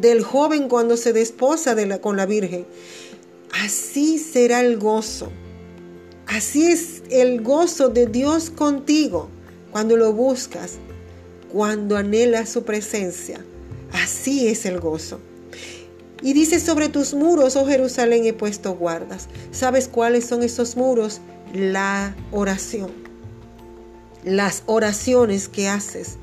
del 0.00 0.22
joven 0.22 0.68
cuando 0.68 0.96
se 0.96 1.12
desposa 1.12 1.74
con 2.00 2.16
la 2.16 2.26
Virgen, 2.26 2.64
así 3.64 4.20
será 4.20 4.60
el 4.60 4.78
gozo. 4.78 5.32
Así 6.28 6.68
es 6.68 7.02
el 7.10 7.42
gozo 7.42 7.88
de 7.88 8.06
Dios 8.06 8.50
contigo 8.50 9.28
cuando 9.72 9.96
lo 9.96 10.12
buscas, 10.12 10.74
cuando 11.52 11.96
anhelas 11.96 12.50
su 12.50 12.62
presencia. 12.62 13.44
Así 13.92 14.46
es 14.46 14.64
el 14.64 14.78
gozo. 14.78 15.18
Y 16.22 16.34
dice, 16.34 16.60
sobre 16.60 16.88
tus 16.88 17.14
muros, 17.14 17.56
oh 17.56 17.66
Jerusalén, 17.66 18.26
he 18.26 18.32
puesto 18.32 18.74
guardas. 18.74 19.26
¿Sabes 19.50 19.88
cuáles 19.88 20.26
son 20.26 20.44
esos 20.44 20.76
muros? 20.76 21.20
La 21.52 22.14
oración. 22.30 22.92
Las 24.22 24.62
oraciones 24.66 25.48
que 25.48 25.68
haces 25.68 26.16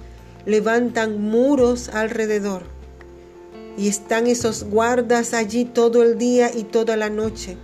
levantan 0.45 1.21
muros 1.21 1.89
alrededor. 1.89 2.63
Y 3.77 3.89
están 3.89 4.27
esos 4.27 4.63
guardas 4.63 5.33
allí 5.33 5.65
todo 5.65 6.01
el 6.01 6.17
día 6.17 6.49
y 6.55 6.63
toda 6.63 6.95
la 6.95 7.09
noche. 7.09 7.57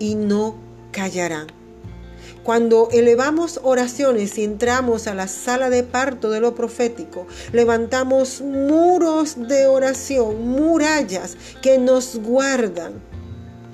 Y 0.00 0.16
no 0.16 0.56
callarán. 0.90 1.46
Cuando 2.42 2.88
elevamos 2.90 3.60
oraciones 3.62 4.36
y 4.38 4.44
entramos 4.44 5.06
a 5.06 5.14
la 5.14 5.28
sala 5.28 5.70
de 5.70 5.84
parto 5.84 6.30
de 6.30 6.40
lo 6.40 6.56
profético, 6.56 7.28
levantamos 7.52 8.40
muros 8.40 9.48
de 9.48 9.66
oración, 9.66 10.48
murallas 10.48 11.36
que 11.62 11.78
nos 11.78 12.16
guardan. 12.16 12.94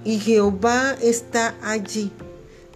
Y 0.05 0.19
Jehová 0.19 0.97
está 1.01 1.55
allí. 1.63 2.13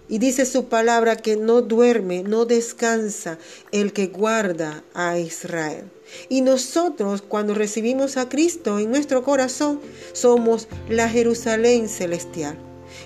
Y 0.09 0.19
dice 0.19 0.47
su 0.47 0.67
palabra 0.67 1.17
que 1.17 1.37
no 1.37 1.63
duerme, 1.63 2.23
no 2.23 2.45
descansa 2.45 3.39
el 3.73 3.93
que 3.93 4.07
guarda 4.07 4.85
a 4.95 5.19
Israel. 5.19 5.91
Y 6.29 6.43
nosotros 6.43 7.23
cuando 7.23 7.55
recibimos 7.55 8.17
a 8.17 8.29
Cristo 8.29 8.79
en 8.79 8.91
nuestro 8.91 9.25
corazón 9.25 9.81
somos 10.13 10.69
la 10.89 11.09
Jerusalén 11.09 11.89
celestial. 11.89 12.57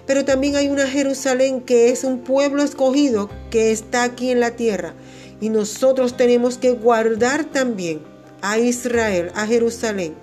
Pero 0.06 0.24
también 0.24 0.56
hay 0.56 0.68
una 0.68 0.86
Jerusalén 0.86 1.62
que 1.62 1.88
es 1.88 2.04
un 2.04 2.20
pueblo 2.20 2.62
escogido 2.62 3.30
que 3.50 3.72
está 3.72 4.02
aquí 4.02 4.30
en 4.30 4.40
la 4.40 4.56
tierra. 4.56 4.94
Y 5.40 5.48
nosotros 5.48 6.16
tenemos 6.18 6.58
que 6.58 6.72
guardar 6.72 7.46
también 7.46 8.02
a 8.42 8.58
Israel, 8.58 9.30
a 9.34 9.46
Jerusalén, 9.46 10.14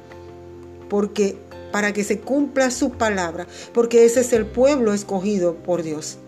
porque 0.89 1.37
para 1.71 1.91
que 1.91 2.03
se 2.03 2.19
cumpla 2.19 2.71
su 2.71 2.91
palabra, 2.91 3.47
porque 3.73 4.05
ese 4.05 4.21
es 4.21 4.33
el 4.33 4.45
pueblo 4.45 4.93
escogido 4.93 5.55
por 5.55 5.83
Dios. 5.83 6.19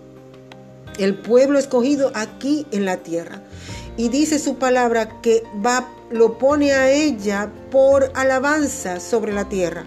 El 0.99 1.15
pueblo 1.15 1.57
escogido 1.57 2.12
aquí 2.13 2.67
en 2.71 2.85
la 2.85 2.97
tierra. 2.97 3.41
Y 3.97 4.09
dice 4.09 4.38
su 4.38 4.55
palabra 4.55 5.19
que 5.21 5.43
va 5.65 5.89
lo 6.12 6.38
pone 6.38 6.73
a 6.73 6.91
ella 6.91 7.51
por 7.71 8.12
alabanza 8.15 8.99
sobre 8.99 9.33
la 9.33 9.47
tierra 9.49 9.85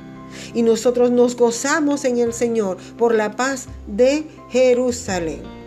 y 0.54 0.62
nosotros 0.62 1.10
nos 1.10 1.36
gozamos 1.36 2.04
en 2.04 2.18
el 2.18 2.32
Señor 2.32 2.78
por 2.96 3.14
la 3.14 3.36
paz 3.36 3.66
de 3.86 4.26
Jerusalén. 4.50 5.61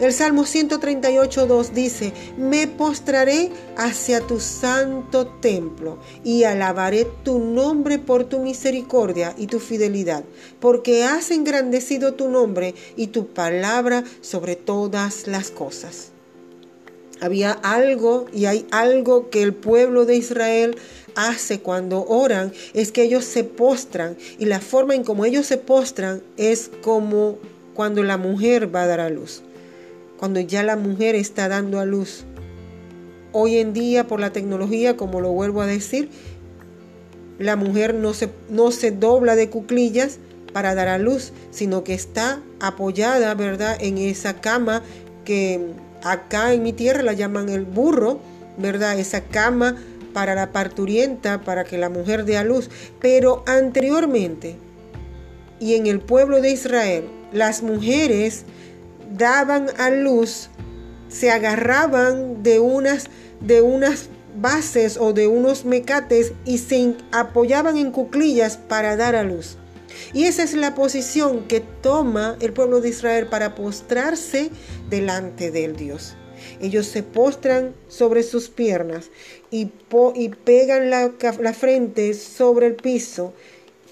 El 0.00 0.12
Salmo 0.12 0.44
138.2 0.44 1.70
dice, 1.70 2.12
me 2.36 2.66
postraré 2.66 3.50
hacia 3.76 4.20
tu 4.20 4.40
santo 4.40 5.26
templo 5.26 5.98
y 6.24 6.44
alabaré 6.44 7.06
tu 7.22 7.38
nombre 7.38 7.98
por 7.98 8.24
tu 8.24 8.40
misericordia 8.40 9.34
y 9.36 9.46
tu 9.46 9.60
fidelidad, 9.60 10.24
porque 10.60 11.04
has 11.04 11.30
engrandecido 11.30 12.14
tu 12.14 12.28
nombre 12.28 12.74
y 12.96 13.08
tu 13.08 13.28
palabra 13.28 14.04
sobre 14.20 14.56
todas 14.56 15.26
las 15.26 15.50
cosas. 15.50 16.12
Había 17.20 17.52
algo 17.52 18.26
y 18.32 18.46
hay 18.46 18.66
algo 18.72 19.30
que 19.30 19.42
el 19.42 19.54
pueblo 19.54 20.06
de 20.06 20.16
Israel 20.16 20.76
hace 21.14 21.60
cuando 21.60 22.04
oran 22.04 22.52
es 22.74 22.90
que 22.90 23.04
ellos 23.04 23.24
se 23.24 23.44
postran 23.44 24.16
y 24.40 24.46
la 24.46 24.60
forma 24.60 24.96
en 24.96 25.04
como 25.04 25.24
ellos 25.24 25.46
se 25.46 25.56
postran 25.56 26.22
es 26.36 26.70
como 26.82 27.38
cuando 27.74 28.02
la 28.02 28.16
mujer 28.16 28.74
va 28.74 28.82
a 28.82 28.86
dar 28.86 29.00
a 29.00 29.08
luz, 29.08 29.42
cuando 30.22 30.38
ya 30.38 30.62
la 30.62 30.76
mujer 30.76 31.16
está 31.16 31.48
dando 31.48 31.80
a 31.80 31.84
luz. 31.84 32.22
Hoy 33.32 33.56
en 33.56 33.72
día 33.72 34.06
por 34.06 34.20
la 34.20 34.30
tecnología, 34.30 34.96
como 34.96 35.20
lo 35.20 35.32
vuelvo 35.32 35.62
a 35.62 35.66
decir, 35.66 36.10
la 37.40 37.56
mujer 37.56 37.92
no 37.94 38.14
se, 38.14 38.28
no 38.48 38.70
se 38.70 38.92
dobla 38.92 39.34
de 39.34 39.50
cuclillas 39.50 40.20
para 40.52 40.76
dar 40.76 40.86
a 40.86 40.98
luz, 40.98 41.32
sino 41.50 41.82
que 41.82 41.94
está 41.94 42.40
apoyada, 42.60 43.34
¿verdad?, 43.34 43.76
en 43.80 43.98
esa 43.98 44.40
cama 44.40 44.84
que 45.24 45.72
acá 46.04 46.52
en 46.52 46.62
mi 46.62 46.72
tierra 46.72 47.02
la 47.02 47.14
llaman 47.14 47.48
el 47.48 47.64
burro, 47.64 48.20
¿verdad? 48.58 49.00
Esa 49.00 49.22
cama 49.22 49.74
para 50.12 50.36
la 50.36 50.52
parturienta, 50.52 51.40
para 51.40 51.64
que 51.64 51.78
la 51.78 51.88
mujer 51.88 52.24
dé 52.24 52.36
a 52.36 52.44
luz. 52.44 52.70
Pero 53.00 53.42
anteriormente, 53.48 54.54
y 55.58 55.74
en 55.74 55.88
el 55.88 55.98
pueblo 55.98 56.40
de 56.40 56.52
Israel, 56.52 57.06
las 57.32 57.64
mujeres 57.64 58.44
daban 59.10 59.68
a 59.78 59.90
luz, 59.90 60.48
se 61.08 61.30
agarraban 61.30 62.42
de 62.42 62.58
unas, 62.60 63.06
de 63.40 63.60
unas 63.60 64.08
bases 64.40 64.96
o 64.96 65.12
de 65.12 65.26
unos 65.26 65.64
mecates 65.64 66.32
y 66.44 66.58
se 66.58 66.94
apoyaban 67.12 67.76
en 67.76 67.90
cuclillas 67.90 68.56
para 68.56 68.96
dar 68.96 69.14
a 69.14 69.22
luz. 69.22 69.58
Y 70.12 70.24
esa 70.24 70.42
es 70.42 70.54
la 70.54 70.74
posición 70.74 71.46
que 71.48 71.60
toma 71.60 72.36
el 72.40 72.52
pueblo 72.52 72.80
de 72.80 72.88
Israel 72.88 73.26
para 73.26 73.54
postrarse 73.54 74.50
delante 74.88 75.50
del 75.50 75.76
Dios. 75.76 76.14
Ellos 76.60 76.86
se 76.86 77.02
postran 77.02 77.74
sobre 77.88 78.22
sus 78.22 78.48
piernas 78.48 79.10
y, 79.50 79.70
y 80.14 80.28
pegan 80.30 80.90
la, 80.90 81.12
la 81.40 81.52
frente 81.52 82.14
sobre 82.14 82.68
el 82.68 82.74
piso. 82.74 83.32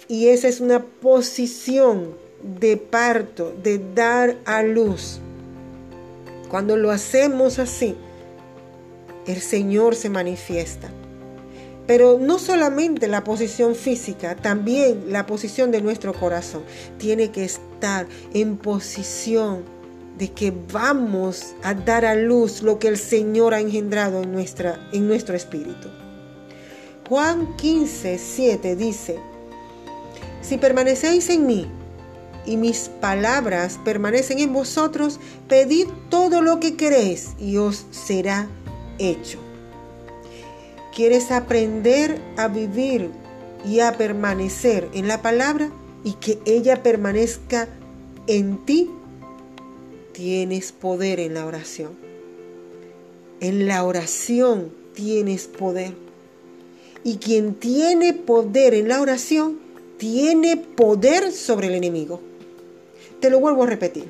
Y 0.08 0.28
esa 0.28 0.48
es 0.48 0.60
una 0.60 0.84
posición 0.84 2.16
de 2.42 2.76
parto, 2.76 3.54
de 3.62 3.80
dar 3.94 4.36
a 4.44 4.62
luz. 4.62 5.20
Cuando 6.48 6.76
lo 6.76 6.90
hacemos 6.90 7.58
así, 7.58 7.96
el 9.26 9.40
Señor 9.40 9.94
se 9.94 10.10
manifiesta. 10.10 10.90
Pero 11.86 12.18
no 12.20 12.38
solamente 12.38 13.08
la 13.08 13.24
posición 13.24 13.74
física, 13.74 14.36
también 14.36 15.12
la 15.12 15.26
posición 15.26 15.70
de 15.70 15.80
nuestro 15.80 16.14
corazón 16.14 16.62
tiene 16.98 17.30
que 17.30 17.44
estar 17.44 18.06
en 18.32 18.56
posición 18.56 19.64
de 20.16 20.30
que 20.30 20.52
vamos 20.72 21.54
a 21.62 21.74
dar 21.74 22.04
a 22.04 22.14
luz 22.14 22.62
lo 22.62 22.78
que 22.78 22.88
el 22.88 22.98
Señor 22.98 23.54
ha 23.54 23.60
engendrado 23.60 24.22
en, 24.22 24.32
nuestra, 24.32 24.88
en 24.92 25.08
nuestro 25.08 25.34
espíritu. 25.34 25.88
Juan 27.08 27.56
15, 27.56 28.18
7 28.18 28.76
dice, 28.76 29.18
si 30.42 30.58
permanecéis 30.58 31.28
en 31.30 31.46
mí 31.46 31.66
y 32.46 32.56
mis 32.56 32.90
palabras 33.00 33.78
permanecen 33.84 34.38
en 34.38 34.52
vosotros, 34.52 35.20
pedid 35.48 35.86
todo 36.08 36.42
lo 36.42 36.60
que 36.60 36.76
queréis 36.76 37.30
y 37.38 37.56
os 37.56 37.86
será 37.90 38.48
hecho. 38.98 39.38
¿Quieres 40.94 41.30
aprender 41.30 42.20
a 42.36 42.48
vivir 42.48 43.10
y 43.64 43.80
a 43.80 43.96
permanecer 43.96 44.88
en 44.92 45.08
la 45.08 45.22
palabra 45.22 45.70
y 46.04 46.14
que 46.14 46.38
ella 46.44 46.82
permanezca 46.82 47.68
en 48.26 48.64
ti? 48.64 48.90
Tienes 50.12 50.72
poder 50.72 51.20
en 51.20 51.34
la 51.34 51.46
oración. 51.46 51.92
En 53.40 53.66
la 53.66 53.84
oración 53.84 54.72
tienes 54.94 55.46
poder. 55.46 55.94
Y 57.04 57.16
quien 57.16 57.54
tiene 57.54 58.12
poder 58.12 58.74
en 58.74 58.88
la 58.88 59.00
oración, 59.00 59.58
tiene 59.96 60.56
poder 60.56 61.32
sobre 61.32 61.68
el 61.68 61.74
enemigo. 61.74 62.20
Te 63.20 63.30
lo 63.30 63.40
vuelvo 63.40 63.64
a 63.64 63.66
repetir. 63.66 64.08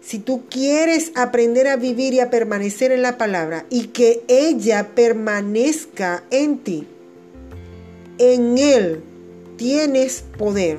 Si 0.00 0.18
tú 0.18 0.44
quieres 0.48 1.10
aprender 1.16 1.66
a 1.66 1.76
vivir 1.76 2.14
y 2.14 2.20
a 2.20 2.30
permanecer 2.30 2.92
en 2.92 3.02
la 3.02 3.18
palabra 3.18 3.66
y 3.70 3.88
que 3.88 4.22
ella 4.28 4.90
permanezca 4.94 6.22
en 6.30 6.58
ti, 6.58 6.86
en 8.18 8.58
Él 8.58 9.02
tienes 9.56 10.24
poder. 10.38 10.78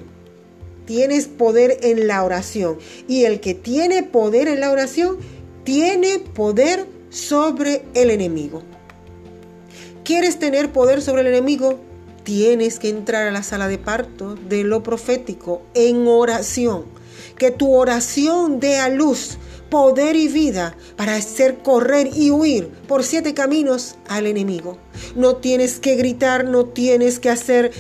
Tienes 0.86 1.28
poder 1.28 1.80
en 1.82 2.08
la 2.08 2.24
oración. 2.24 2.78
Y 3.08 3.26
el 3.26 3.42
que 3.42 3.54
tiene 3.54 4.04
poder 4.04 4.48
en 4.48 4.62
la 4.62 4.72
oración, 4.72 5.18
tiene 5.66 6.20
poder 6.20 6.86
sobre 7.10 7.84
el 7.94 8.10
enemigo. 8.10 8.64
¿Quieres 10.06 10.40
tener 10.40 10.72
poder 10.72 11.02
sobre 11.02 11.22
el 11.22 11.28
enemigo? 11.28 11.80
Tienes 12.24 12.80
que 12.80 12.88
entrar 12.88 13.28
a 13.28 13.32
la 13.32 13.44
sala 13.44 13.68
de 13.68 13.78
parto 13.78 14.36
de 14.36 14.64
lo 14.64 14.84
profético 14.84 15.62
en 15.74 16.08
oración. 16.08 16.86
Que 17.38 17.52
tu 17.52 17.74
oración 17.74 18.60
dé 18.60 18.78
a 18.78 18.90
luz 18.90 19.38
poder 19.70 20.16
y 20.16 20.28
vida 20.28 20.76
para 20.96 21.16
hacer 21.16 21.60
correr 21.60 22.10
y 22.14 22.32
huir 22.32 22.70
por 22.88 23.04
siete 23.04 23.34
caminos 23.34 23.96
al 24.08 24.28
enemigo. 24.28 24.78
No 25.16 25.38
tienes 25.38 25.80
que 25.80 25.96
gritar, 25.96 26.46
no 26.46 26.66
tienes 26.66 27.20
que 27.20 27.30
hacer 27.30 27.72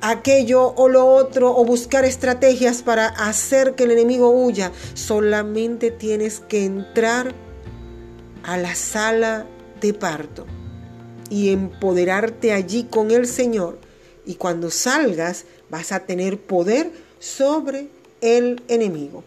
aquello 0.00 0.74
o 0.76 0.88
lo 0.88 1.06
otro 1.06 1.54
o 1.54 1.64
buscar 1.64 2.04
estrategias 2.04 2.82
para 2.82 3.06
hacer 3.06 3.74
que 3.74 3.84
el 3.84 3.90
enemigo 3.92 4.30
huya. 4.30 4.72
Solamente 4.94 5.90
tienes 5.90 6.40
que 6.40 6.64
entrar 6.64 7.34
a 8.42 8.56
la 8.56 8.74
sala 8.74 9.46
de 9.80 9.94
parto 9.94 10.46
y 11.28 11.50
empoderarte 11.50 12.52
allí 12.52 12.84
con 12.84 13.10
el 13.10 13.26
Señor. 13.26 13.78
Y 14.26 14.34
cuando 14.34 14.70
salgas 14.70 15.44
vas 15.70 15.92
a 15.92 16.00
tener 16.00 16.40
poder 16.40 16.92
sobre 17.18 17.88
el 18.20 18.62
enemigo. 18.68 19.24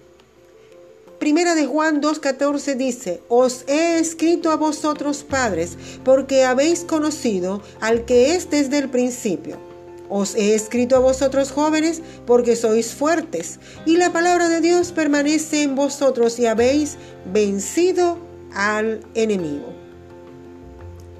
Primera 1.19 1.55
de 1.55 1.65
Juan 1.65 2.01
2.14 2.01 2.75
dice, 2.75 3.21
Os 3.29 3.63
he 3.67 3.97
escrito 3.97 4.51
a 4.51 4.57
vosotros 4.57 5.23
padres, 5.23 5.77
porque 6.03 6.43
habéis 6.43 6.81
conocido 6.81 7.61
al 7.79 8.03
que 8.03 8.35
es 8.35 8.49
desde 8.49 8.79
el 8.79 8.89
principio. 8.89 9.57
Os 10.09 10.35
he 10.35 10.53
escrito 10.53 10.97
a 10.97 10.99
vosotros 10.99 11.51
jóvenes, 11.51 12.01
porque 12.27 12.57
sois 12.57 12.93
fuertes, 12.93 13.59
y 13.85 13.95
la 13.95 14.11
palabra 14.11 14.49
de 14.49 14.59
Dios 14.59 14.91
permanece 14.91 15.63
en 15.63 15.75
vosotros 15.75 16.39
y 16.39 16.45
habéis 16.45 16.97
vencido 17.31 18.17
al 18.53 18.99
enemigo. 19.13 19.73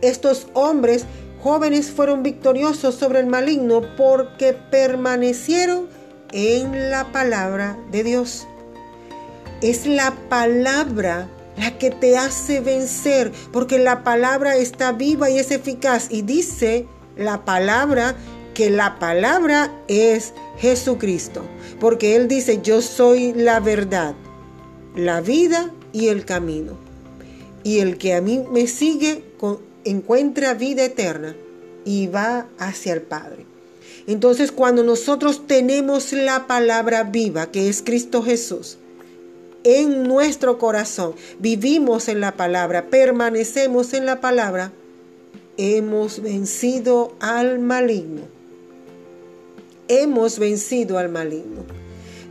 Estos 0.01 0.47
hombres 0.53 1.05
jóvenes 1.41 1.89
fueron 1.91 2.23
victoriosos 2.23 2.95
sobre 2.95 3.21
el 3.21 3.27
maligno 3.27 3.81
porque 3.95 4.51
permanecieron 4.51 5.87
en 6.33 6.89
la 6.89 7.11
palabra 7.11 7.77
de 7.91 8.03
Dios. 8.03 8.47
Es 9.61 9.85
la 9.85 10.13
palabra 10.27 11.29
la 11.57 11.77
que 11.77 11.91
te 11.91 12.17
hace 12.17 12.59
vencer, 12.59 13.31
porque 13.51 13.77
la 13.79 14.03
palabra 14.03 14.57
está 14.57 14.91
viva 14.91 15.29
y 15.29 15.37
es 15.37 15.51
eficaz. 15.51 16.07
Y 16.09 16.23
dice 16.23 16.87
la 17.15 17.45
palabra 17.45 18.15
que 18.53 18.69
la 18.69 18.99
palabra 18.99 19.71
es 19.87 20.33
Jesucristo, 20.57 21.43
porque 21.79 22.15
Él 22.15 22.27
dice, 22.27 22.59
yo 22.61 22.81
soy 22.81 23.33
la 23.33 23.59
verdad, 23.59 24.15
la 24.95 25.21
vida 25.21 25.71
y 25.91 26.07
el 26.07 26.25
camino. 26.25 26.77
Y 27.63 27.79
el 27.79 27.97
que 27.97 28.15
a 28.15 28.21
mí 28.21 28.43
me 28.51 28.67
sigue 28.67 29.23
encuentra 29.85 30.53
vida 30.53 30.83
eterna 30.83 31.35
y 31.85 32.07
va 32.07 32.47
hacia 32.57 32.93
el 32.93 33.01
Padre. 33.01 33.52
Entonces 34.07 34.51
cuando 34.51 34.83
nosotros 34.83 35.47
tenemos 35.47 36.11
la 36.13 36.47
palabra 36.47 37.03
viva, 37.03 37.51
que 37.51 37.69
es 37.69 37.81
Cristo 37.81 38.21
Jesús, 38.21 38.77
en 39.63 40.03
nuestro 40.03 40.57
corazón, 40.57 41.15
vivimos 41.39 42.09
en 42.09 42.19
la 42.19 42.33
palabra, 42.33 42.89
permanecemos 42.89 43.93
en 43.93 44.05
la 44.05 44.19
palabra, 44.19 44.73
hemos 45.57 46.21
vencido 46.21 47.15
al 47.19 47.59
maligno. 47.59 48.23
Hemos 49.87 50.39
vencido 50.39 50.97
al 50.97 51.09
maligno. 51.09 51.63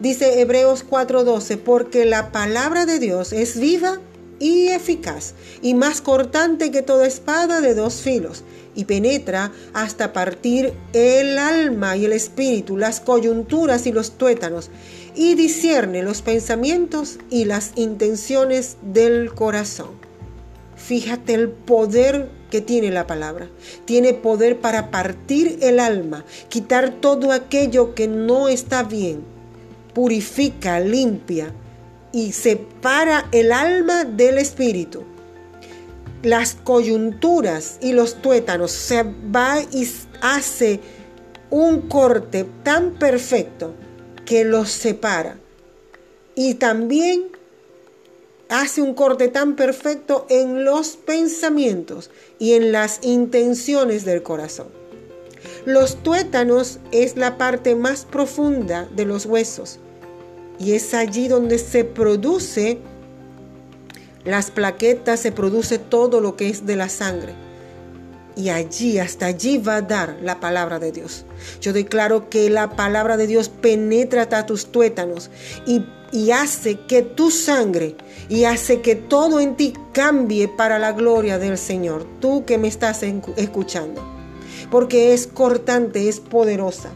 Dice 0.00 0.40
Hebreos 0.40 0.84
4:12, 0.88 1.58
porque 1.58 2.04
la 2.04 2.32
palabra 2.32 2.86
de 2.86 2.98
Dios 2.98 3.32
es 3.32 3.58
viva 3.58 4.00
y 4.42 4.70
eficaz, 4.70 5.34
y 5.62 5.74
más 5.74 6.00
cortante 6.00 6.72
que 6.72 6.82
toda 6.82 7.06
espada 7.06 7.60
de 7.60 7.76
dos 7.76 8.00
filos, 8.00 8.42
y 8.74 8.86
penetra 8.86 9.52
hasta 9.72 10.12
partir 10.12 10.74
el 10.92 11.38
alma 11.38 11.96
y 11.96 12.06
el 12.06 12.12
espíritu, 12.12 12.76
las 12.76 12.98
coyunturas 12.98 13.86
y 13.86 13.92
los 13.92 14.18
tuétanos, 14.18 14.68
y 15.14 15.36
discierne 15.36 16.02
los 16.02 16.22
pensamientos 16.22 17.20
y 17.30 17.44
las 17.44 17.70
intenciones 17.76 18.78
del 18.82 19.32
corazón. 19.32 19.90
Fíjate 20.74 21.34
el 21.34 21.48
poder 21.48 22.28
que 22.50 22.60
tiene 22.60 22.90
la 22.90 23.06
palabra. 23.06 23.48
Tiene 23.84 24.12
poder 24.12 24.58
para 24.58 24.90
partir 24.90 25.58
el 25.62 25.78
alma, 25.78 26.24
quitar 26.48 26.90
todo 27.00 27.30
aquello 27.30 27.94
que 27.94 28.08
no 28.08 28.48
está 28.48 28.82
bien, 28.82 29.20
purifica, 29.94 30.80
limpia 30.80 31.54
y 32.12 32.32
separa 32.32 33.28
el 33.32 33.52
alma 33.52 34.04
del 34.04 34.38
espíritu. 34.38 35.04
Las 36.22 36.54
coyunturas 36.54 37.78
y 37.80 37.92
los 37.92 38.22
tuétanos 38.22 38.70
se 38.70 39.02
va 39.02 39.60
y 39.72 39.88
hace 40.20 40.80
un 41.50 41.88
corte 41.88 42.46
tan 42.62 42.92
perfecto 42.92 43.74
que 44.24 44.44
los 44.44 44.70
separa. 44.70 45.38
Y 46.34 46.54
también 46.54 47.24
hace 48.48 48.82
un 48.82 48.94
corte 48.94 49.28
tan 49.28 49.56
perfecto 49.56 50.26
en 50.28 50.64
los 50.64 50.96
pensamientos 50.96 52.10
y 52.38 52.52
en 52.52 52.70
las 52.70 53.00
intenciones 53.02 54.04
del 54.04 54.22
corazón. 54.22 54.68
Los 55.64 56.02
tuétanos 56.02 56.78
es 56.92 57.16
la 57.16 57.36
parte 57.36 57.74
más 57.74 58.04
profunda 58.04 58.88
de 58.94 59.06
los 59.06 59.26
huesos 59.26 59.80
y 60.58 60.72
es 60.72 60.94
allí 60.94 61.28
donde 61.28 61.58
se 61.58 61.84
produce 61.84 62.78
las 64.24 64.50
plaquetas, 64.50 65.20
se 65.20 65.32
produce 65.32 65.78
todo 65.78 66.20
lo 66.20 66.36
que 66.36 66.48
es 66.48 66.66
de 66.66 66.76
la 66.76 66.88
sangre 66.88 67.34
y 68.36 68.48
allí, 68.48 68.98
hasta 68.98 69.26
allí 69.26 69.58
va 69.58 69.76
a 69.76 69.82
dar 69.82 70.18
la 70.22 70.40
palabra 70.40 70.78
de 70.78 70.92
Dios. 70.92 71.24
Yo 71.60 71.72
declaro 71.72 72.30
que 72.30 72.48
la 72.50 72.70
palabra 72.70 73.16
de 73.16 73.26
Dios 73.26 73.48
penetra 73.48 74.22
hasta 74.22 74.46
tus 74.46 74.66
tuétanos 74.66 75.30
y, 75.66 75.84
y 76.12 76.30
hace 76.30 76.80
que 76.80 77.02
tu 77.02 77.30
sangre 77.30 77.96
y 78.28 78.44
hace 78.44 78.80
que 78.80 78.94
todo 78.94 79.40
en 79.40 79.56
ti 79.56 79.74
cambie 79.92 80.48
para 80.48 80.78
la 80.78 80.92
gloria 80.92 81.38
del 81.38 81.58
Señor. 81.58 82.06
Tú 82.20 82.44
que 82.44 82.58
me 82.58 82.68
estás 82.68 83.02
escuchando. 83.02 84.02
Porque 84.70 85.12
es 85.12 85.26
cortante, 85.26 86.08
es 86.08 86.20
poderosa. 86.20 86.90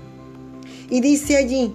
Y 0.88 1.00
dice 1.00 1.36
allí 1.36 1.74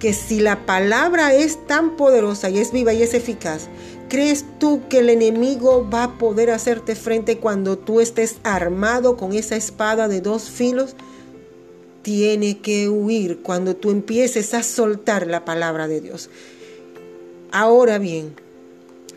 que 0.00 0.12
si 0.12 0.40
la 0.40 0.66
palabra 0.66 1.32
es 1.34 1.64
tan 1.68 1.96
poderosa 1.96 2.50
y 2.50 2.58
es 2.58 2.72
viva 2.72 2.92
y 2.92 3.02
es 3.02 3.14
eficaz, 3.14 3.68
¿Crees 4.10 4.44
tú 4.58 4.82
que 4.88 4.98
el 4.98 5.08
enemigo 5.08 5.88
va 5.88 6.02
a 6.02 6.18
poder 6.18 6.50
hacerte 6.50 6.96
frente 6.96 7.38
cuando 7.38 7.78
tú 7.78 8.00
estés 8.00 8.38
armado 8.42 9.16
con 9.16 9.34
esa 9.34 9.54
espada 9.54 10.08
de 10.08 10.20
dos 10.20 10.50
filos? 10.50 10.96
Tiene 12.02 12.58
que 12.58 12.88
huir 12.88 13.38
cuando 13.42 13.76
tú 13.76 13.92
empieces 13.92 14.52
a 14.52 14.64
soltar 14.64 15.28
la 15.28 15.44
palabra 15.44 15.86
de 15.86 16.00
Dios. 16.00 16.28
Ahora 17.52 17.98
bien, 17.98 18.34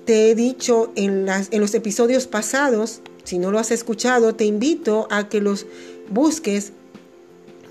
te 0.05 0.29
he 0.29 0.35
dicho 0.35 0.91
en, 0.95 1.25
los 1.25 1.73
episodios 1.73 2.27
pasados, 2.27 3.01
si 3.23 3.39
no 3.39 3.49
lo 3.49 3.57
has 3.57 3.71
escuchado, 3.71 4.35
te 4.35 4.45
invito 4.45 5.07
a 5.09 5.27
que 5.27 5.41
los 5.41 5.65
busques 6.11 6.71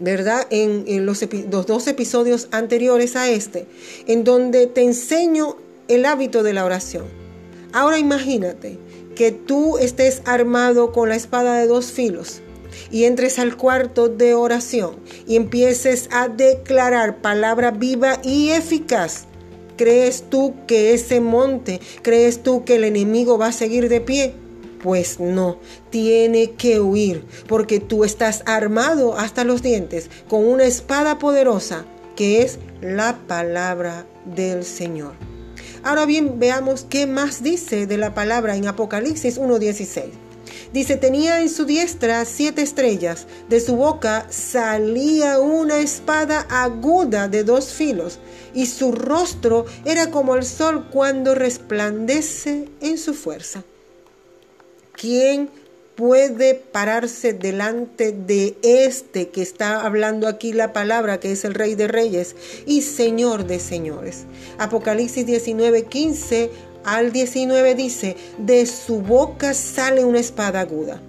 ¿verdad? 0.03 0.47
En, 0.51 1.07
los, 1.07 1.25
los, 1.51 1.67
dos 1.67 1.87
episodios 1.87 2.49
anteriores 2.51 3.17
a 3.17 3.31
este, 3.31 3.67
en 4.07 4.25
donde 4.25 4.67
te 4.67 4.83
enseño 4.83 5.57
el 5.89 6.05
hábito 6.05 6.43
de 6.43 6.53
la 6.53 6.65
oración. 6.65 7.05
Ahora 7.73 7.99
imagínate 7.99 8.79
que 9.15 9.31
tú 9.31 9.79
estés 9.79 10.23
armado 10.25 10.93
con 10.93 11.09
la 11.09 11.17
espada 11.17 11.59
de 11.59 11.67
dos 11.67 11.93
filos 11.93 12.43
y 12.91 13.05
entres 13.05 13.39
al 13.39 13.57
cuarto 13.57 14.09
de 14.09 14.35
oración 14.35 14.97
y 15.27 15.37
empieces 15.37 16.09
a 16.11 16.29
declarar 16.29 17.21
palabra 17.21 17.71
viva 17.71 18.19
y 18.23 18.51
eficaz. 18.51 19.27
¿Crees 19.77 20.25
tú 20.29 20.55
que 20.67 20.95
ese 20.95 21.21
monte, 21.21 21.81
crees 22.03 22.43
tú 22.43 22.65
que 22.65 22.77
el 22.77 22.85
enemigo 22.85 23.39
va 23.39 23.47
a 23.49 23.53
seguir 23.53 23.89
de 23.89 24.01
pie? 24.01 24.35
Pues 24.83 25.21
no, 25.21 25.59
tiene 25.91 26.53
que 26.53 26.81
huir, 26.81 27.25
porque 27.47 27.79
tú 27.81 28.05
estás 28.05 28.43
armado 28.47 29.17
hasta 29.17 29.45
los 29.45 29.63
dientes 29.63 30.11
con 30.29 30.45
una 30.45 30.65
espada 30.65 31.19
poderosa 31.19 31.85
que 32.17 32.43
es 32.43 32.59
la 32.81 33.17
palabra 33.27 34.07
del 34.25 34.65
Señor. 34.65 35.15
Ahora 35.85 36.07
bien, 36.07 36.39
veamos 36.39 36.87
qué 36.89 37.07
más 37.07 37.43
dice 37.43 37.87
de 37.87 37.97
la 37.97 38.15
palabra 38.15 38.57
en 38.57 38.67
Apocalipsis 38.67 39.39
1.16. 39.39 40.11
Dice, 40.73 40.97
tenía 40.97 41.41
en 41.41 41.51
su 41.51 41.65
diestra 41.65 42.25
siete 42.25 42.63
estrellas, 42.63 43.27
de 43.49 43.61
su 43.61 43.77
boca 43.77 44.27
salía 44.31 45.39
una 45.39 45.79
espada 45.79 46.47
aguda 46.49 47.29
de 47.29 47.45
dos 47.45 47.73
filos, 47.73 48.19
y 48.55 48.67
su 48.67 48.93
rostro 48.93 49.67
era 49.85 50.11
como 50.11 50.35
el 50.35 50.45
sol 50.45 50.89
cuando 50.91 51.35
resplandece 51.35 52.69
en 52.81 52.97
su 52.97 53.13
fuerza. 53.13 53.65
¿Quién 55.03 55.51
puede 55.97 56.55
pararse 56.55 57.33
delante 57.33 58.13
de 58.13 58.57
este 58.63 59.31
que 59.31 59.43
está 59.43 59.85
hablando 59.85 60.29
aquí 60.29 60.53
la 60.53 60.73
palabra, 60.73 61.19
que 61.19 61.33
es 61.33 61.45
el 61.45 61.55
Rey 61.55 61.75
de 61.75 61.89
Reyes 61.89 62.37
y 62.67 62.83
Señor 62.83 63.45
de 63.49 63.59
Señores? 63.59 64.27
Apocalipsis 64.59 65.27
19, 65.27 65.87
15 65.87 66.51
al 66.85 67.11
19 67.11 67.75
dice, 67.75 68.17
de 68.39 68.65
su 68.65 69.01
boca 69.01 69.55
sale 69.55 70.05
una 70.05 70.21
espada 70.21 70.61
aguda 70.61 71.03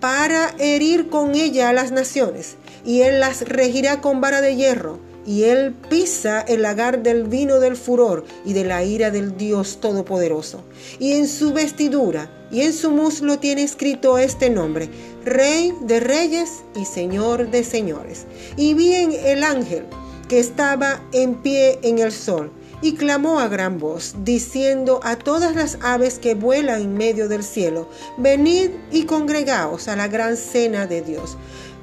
para 0.00 0.54
herir 0.58 1.10
con 1.10 1.34
ella 1.34 1.68
a 1.68 1.74
las 1.74 1.92
naciones, 1.92 2.54
y 2.86 3.02
él 3.02 3.20
las 3.20 3.46
regirá 3.46 4.00
con 4.00 4.22
vara 4.22 4.40
de 4.40 4.56
hierro, 4.56 4.98
y 5.26 5.44
él 5.44 5.74
pisa 5.90 6.40
el 6.40 6.62
lagar 6.62 7.02
del 7.02 7.24
vino 7.24 7.60
del 7.60 7.76
furor 7.76 8.24
y 8.46 8.54
de 8.54 8.64
la 8.64 8.82
ira 8.82 9.10
del 9.10 9.36
Dios 9.36 9.78
Todopoderoso. 9.82 10.64
Y 10.98 11.12
en 11.12 11.28
su 11.28 11.52
vestidura 11.52 12.30
y 12.50 12.62
en 12.62 12.72
su 12.72 12.90
muslo 12.90 13.38
tiene 13.38 13.62
escrito 13.62 14.18
este 14.18 14.50
nombre, 14.50 14.88
Rey 15.24 15.72
de 15.82 16.00
Reyes 16.00 16.62
y 16.74 16.84
Señor 16.84 17.50
de 17.50 17.64
Señores. 17.64 18.26
Y 18.56 18.74
vi 18.74 18.94
el 18.94 19.42
ángel 19.42 19.84
que 20.28 20.38
estaba 20.38 21.00
en 21.12 21.34
pie 21.34 21.78
en 21.82 21.98
el 21.98 22.12
sol 22.12 22.52
y 22.82 22.94
clamó 22.94 23.40
a 23.40 23.48
gran 23.48 23.78
voz, 23.78 24.14
diciendo 24.22 25.00
a 25.02 25.16
todas 25.16 25.54
las 25.54 25.78
aves 25.82 26.18
que 26.18 26.34
vuelan 26.34 26.82
en 26.82 26.94
medio 26.94 27.28
del 27.28 27.42
cielo, 27.42 27.88
venid 28.18 28.70
y 28.92 29.04
congregaos 29.04 29.88
a 29.88 29.96
la 29.96 30.08
gran 30.08 30.36
cena 30.36 30.86
de 30.86 31.02
Dios, 31.02 31.36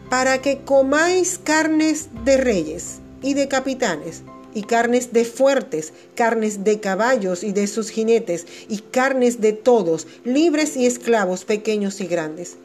para 0.09 0.39
que 0.39 0.61
comáis 0.63 1.39
carnes 1.43 2.09
de 2.23 2.37
reyes 2.37 2.99
y 3.21 3.33
de 3.33 3.47
capitanes, 3.47 4.21
y 4.53 4.63
carnes 4.63 5.13
de 5.13 5.25
fuertes, 5.25 5.93
carnes 6.15 6.63
de 6.63 6.79
caballos 6.79 7.43
y 7.43 7.51
de 7.51 7.67
sus 7.67 7.89
jinetes, 7.89 8.45
y 8.67 8.79
carnes 8.79 9.41
de 9.41 9.53
todos, 9.53 10.07
libres 10.23 10.77
y 10.77 10.85
esclavos, 10.85 11.45
pequeños 11.45 12.01
y 12.01 12.07
grandes. 12.07 12.55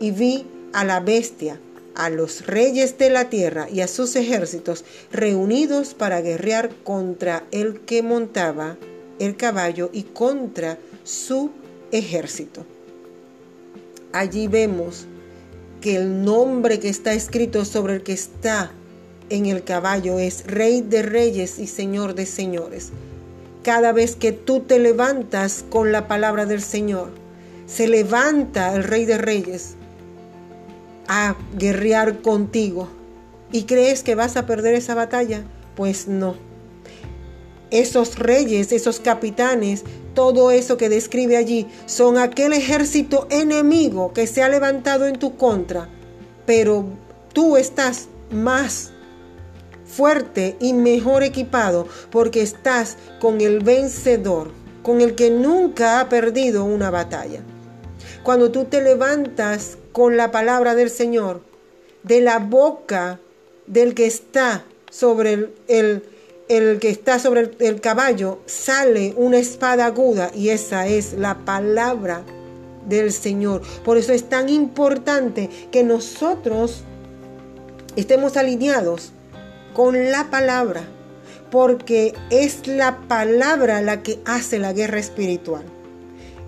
Y 0.00 0.10
vi 0.10 0.46
a 0.72 0.84
la 0.84 1.00
bestia, 1.00 1.60
a 1.94 2.10
los 2.10 2.46
reyes 2.46 2.96
de 2.98 3.10
la 3.10 3.28
tierra 3.28 3.68
y 3.68 3.80
a 3.80 3.88
sus 3.88 4.14
ejércitos 4.16 4.84
reunidos 5.12 5.94
para 5.94 6.20
guerrear 6.20 6.70
contra 6.84 7.44
el 7.50 7.80
que 7.80 8.02
montaba 8.02 8.76
el 9.18 9.36
caballo 9.36 9.90
y 9.92 10.04
contra 10.04 10.78
su 11.02 11.50
ejército. 11.90 12.64
Allí 14.12 14.46
vemos 14.46 15.06
que 15.80 15.96
el 15.96 16.24
nombre 16.24 16.80
que 16.80 16.88
está 16.88 17.12
escrito 17.12 17.64
sobre 17.64 17.94
el 17.94 18.02
que 18.02 18.12
está 18.12 18.72
en 19.30 19.46
el 19.46 19.64
caballo 19.64 20.18
es 20.18 20.46
Rey 20.46 20.82
de 20.82 21.02
Reyes 21.02 21.58
y 21.58 21.66
Señor 21.66 22.14
de 22.14 22.26
Señores. 22.26 22.90
Cada 23.62 23.92
vez 23.92 24.16
que 24.16 24.32
tú 24.32 24.60
te 24.60 24.78
levantas 24.78 25.64
con 25.68 25.92
la 25.92 26.08
palabra 26.08 26.46
del 26.46 26.62
Señor, 26.62 27.10
se 27.66 27.88
levanta 27.88 28.74
el 28.74 28.84
Rey 28.84 29.04
de 29.04 29.18
Reyes 29.18 29.74
a 31.06 31.36
guerrear 31.56 32.20
contigo 32.22 32.88
y 33.52 33.64
crees 33.64 34.02
que 34.02 34.14
vas 34.14 34.36
a 34.36 34.46
perder 34.46 34.74
esa 34.74 34.94
batalla, 34.94 35.42
pues 35.74 36.08
no. 36.08 36.36
Esos 37.70 38.18
reyes, 38.18 38.72
esos 38.72 39.00
capitanes, 39.00 39.84
todo 40.14 40.50
eso 40.50 40.78
que 40.78 40.88
describe 40.88 41.36
allí, 41.36 41.66
son 41.86 42.16
aquel 42.16 42.54
ejército 42.54 43.26
enemigo 43.30 44.12
que 44.12 44.26
se 44.26 44.42
ha 44.42 44.48
levantado 44.48 45.06
en 45.06 45.18
tu 45.18 45.36
contra, 45.36 45.88
pero 46.46 46.86
tú 47.34 47.58
estás 47.58 48.08
más 48.30 48.92
fuerte 49.88 50.56
y 50.60 50.72
mejor 50.74 51.22
equipado 51.22 51.88
porque 52.10 52.42
estás 52.42 52.96
con 53.20 53.40
el 53.40 53.60
vencedor, 53.60 54.50
con 54.82 55.00
el 55.00 55.14
que 55.14 55.30
nunca 55.30 56.00
ha 56.00 56.08
perdido 56.08 56.64
una 56.64 56.90
batalla. 56.90 57.40
Cuando 58.22 58.50
tú 58.50 58.66
te 58.66 58.82
levantas 58.82 59.78
con 59.92 60.16
la 60.16 60.30
palabra 60.30 60.74
del 60.74 60.90
Señor, 60.90 61.40
de 62.02 62.20
la 62.20 62.38
boca 62.38 63.18
del 63.66 63.94
que 63.94 64.06
está 64.06 64.64
sobre 64.90 65.50
el, 65.66 66.02
que 66.46 66.90
está 66.90 67.18
sobre 67.18 67.50
el 67.58 67.80
caballo, 67.80 68.40
sale 68.46 69.14
una 69.16 69.38
espada 69.38 69.86
aguda 69.86 70.30
y 70.34 70.50
esa 70.50 70.86
es 70.86 71.14
la 71.14 71.38
palabra 71.44 72.22
del 72.86 73.12
Señor. 73.12 73.62
Por 73.84 73.98
eso 73.98 74.12
es 74.12 74.28
tan 74.28 74.48
importante 74.48 75.50
que 75.70 75.82
nosotros 75.82 76.84
estemos 77.96 78.36
alineados 78.36 79.12
con 79.74 80.10
la 80.10 80.30
palabra, 80.30 80.82
porque 81.50 82.14
es 82.30 82.66
la 82.66 82.98
palabra 83.08 83.80
la 83.80 84.02
que 84.02 84.20
hace 84.24 84.58
la 84.58 84.72
guerra 84.72 84.98
espiritual. 84.98 85.64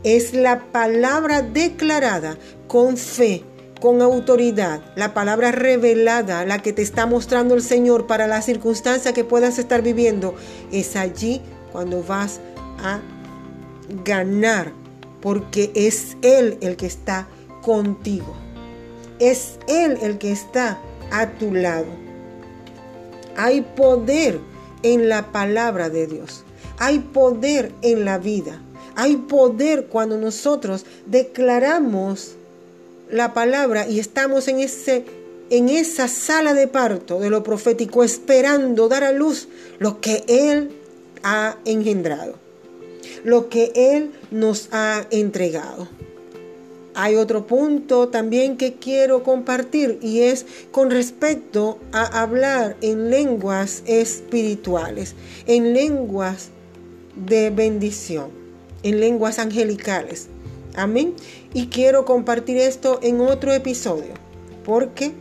Es 0.02 0.34
la 0.34 0.60
palabra 0.72 1.42
declarada 1.42 2.36
con 2.66 2.96
fe, 2.96 3.44
con 3.80 4.02
autoridad, 4.02 4.80
la 4.96 5.14
palabra 5.14 5.52
revelada, 5.52 6.44
la 6.44 6.60
que 6.60 6.72
te 6.72 6.82
está 6.82 7.06
mostrando 7.06 7.54
el 7.54 7.62
Señor 7.62 8.06
para 8.06 8.26
la 8.26 8.42
circunstancia 8.42 9.12
que 9.12 9.24
puedas 9.24 9.58
estar 9.58 9.82
viviendo. 9.82 10.34
Es 10.70 10.96
allí 10.96 11.40
cuando 11.72 12.02
vas 12.02 12.40
a 12.82 13.00
ganar, 14.04 14.72
porque 15.20 15.70
es 15.74 16.16
Él 16.22 16.58
el 16.60 16.76
que 16.76 16.86
está 16.86 17.26
contigo. 17.62 18.36
Es 19.18 19.58
Él 19.66 19.98
el 20.02 20.18
que 20.18 20.32
está 20.32 20.78
a 21.10 21.30
tu 21.30 21.54
lado. 21.54 22.09
Hay 23.42 23.62
poder 23.62 24.38
en 24.82 25.08
la 25.08 25.32
palabra 25.32 25.88
de 25.88 26.06
Dios. 26.06 26.44
Hay 26.78 26.98
poder 26.98 27.72
en 27.80 28.04
la 28.04 28.18
vida. 28.18 28.60
Hay 28.96 29.16
poder 29.16 29.86
cuando 29.86 30.18
nosotros 30.18 30.84
declaramos 31.06 32.32
la 33.10 33.32
palabra 33.32 33.88
y 33.88 33.98
estamos 33.98 34.46
en 34.48 34.60
ese 34.60 35.06
en 35.48 35.70
esa 35.70 36.06
sala 36.06 36.52
de 36.52 36.68
parto 36.68 37.18
de 37.18 37.30
lo 37.30 37.42
profético 37.42 38.04
esperando 38.04 38.88
dar 38.88 39.04
a 39.04 39.12
luz 39.12 39.48
lo 39.78 40.02
que 40.02 40.22
él 40.28 40.70
ha 41.22 41.56
engendrado, 41.64 42.34
lo 43.24 43.48
que 43.48 43.72
él 43.74 44.12
nos 44.30 44.68
ha 44.70 45.06
entregado. 45.10 45.88
Hay 46.94 47.16
otro 47.16 47.46
punto 47.46 48.08
también 48.08 48.56
que 48.56 48.74
quiero 48.74 49.22
compartir 49.22 49.98
y 50.02 50.20
es 50.20 50.46
con 50.70 50.90
respecto 50.90 51.78
a 51.92 52.22
hablar 52.22 52.76
en 52.80 53.10
lenguas 53.10 53.82
espirituales, 53.86 55.14
en 55.46 55.72
lenguas 55.72 56.50
de 57.14 57.50
bendición 57.50 58.40
en 58.82 59.00
lenguas 59.00 59.38
angelicales. 59.38 60.28
Amén. 60.74 61.14
Y 61.52 61.66
quiero 61.66 62.04
compartir 62.04 62.56
esto 62.58 63.00
en 63.02 63.20
otro 63.20 63.52
episodio 63.52 64.14
porque 64.64 65.12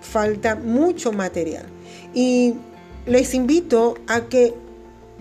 falta 0.00 0.54
mucho 0.54 1.12
material. 1.12 1.66
Y 2.14 2.54
les 3.06 3.34
invito 3.34 3.96
a 4.06 4.22
que 4.22 4.54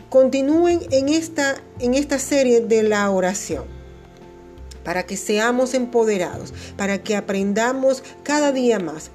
continúen 0.10 0.82
en 0.92 1.10
esta, 1.10 1.56
en 1.80 1.94
esta 1.94 2.20
serie 2.20 2.62
de 2.62 2.84
la 2.84 3.10
oración 3.10 3.75
para 4.86 5.04
que 5.04 5.18
seamos 5.18 5.74
empoderados, 5.74 6.54
para 6.78 7.04
que 7.04 7.18
aprendamos 7.18 8.04
cada 8.24 8.54
día 8.54 8.80
más 8.80 9.12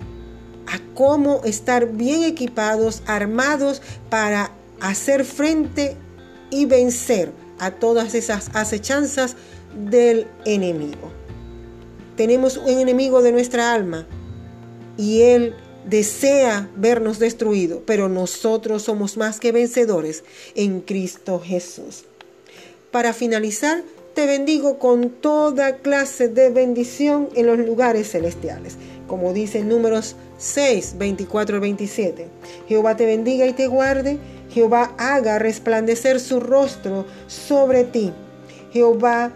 a 0.66 0.78
cómo 0.94 1.40
estar 1.44 1.86
bien 1.86 2.24
equipados, 2.24 3.02
armados 3.06 3.80
para 4.10 4.52
hacer 4.80 5.24
frente 5.24 5.96
y 6.50 6.66
vencer 6.66 7.32
a 7.58 7.70
todas 7.70 8.14
esas 8.14 8.50
acechanzas 8.54 9.36
del 9.88 10.26
enemigo. 10.44 11.12
Tenemos 12.16 12.56
un 12.56 12.78
enemigo 12.78 13.22
de 13.22 13.32
nuestra 13.32 13.72
alma 13.72 14.06
y 14.96 15.22
él 15.22 15.54
desea 15.86 16.68
vernos 16.76 17.18
destruidos, 17.18 17.82
pero 17.86 18.08
nosotros 18.08 18.82
somos 18.82 19.16
más 19.16 19.40
que 19.40 19.52
vencedores 19.52 20.24
en 20.54 20.80
Cristo 20.80 21.40
Jesús. 21.40 22.04
para 22.90 23.12
finalizar, 23.12 23.84
te 24.14 24.26
bendigo 24.26 24.78
con 24.78 25.10
toda 25.10 25.76
clase 25.76 26.28
de 26.28 26.50
bendición 26.50 27.28
en 27.34 27.46
los 27.46 27.58
lugares 27.58 28.10
celestiales. 28.10 28.76
Como 29.06 29.32
dice 29.32 29.64
números 29.64 30.16
6, 30.38 30.96
24 30.98 31.56
al 31.56 31.60
27. 31.60 32.28
Jehová 32.68 32.96
te 32.96 33.06
bendiga 33.06 33.46
y 33.46 33.52
te 33.52 33.66
guarde. 33.66 34.18
Jehová 34.50 34.94
haga 34.98 35.38
resplandecer 35.38 36.20
su 36.20 36.40
rostro 36.40 37.06
sobre 37.26 37.84
ti. 37.84 38.12
Jehová 38.72 39.32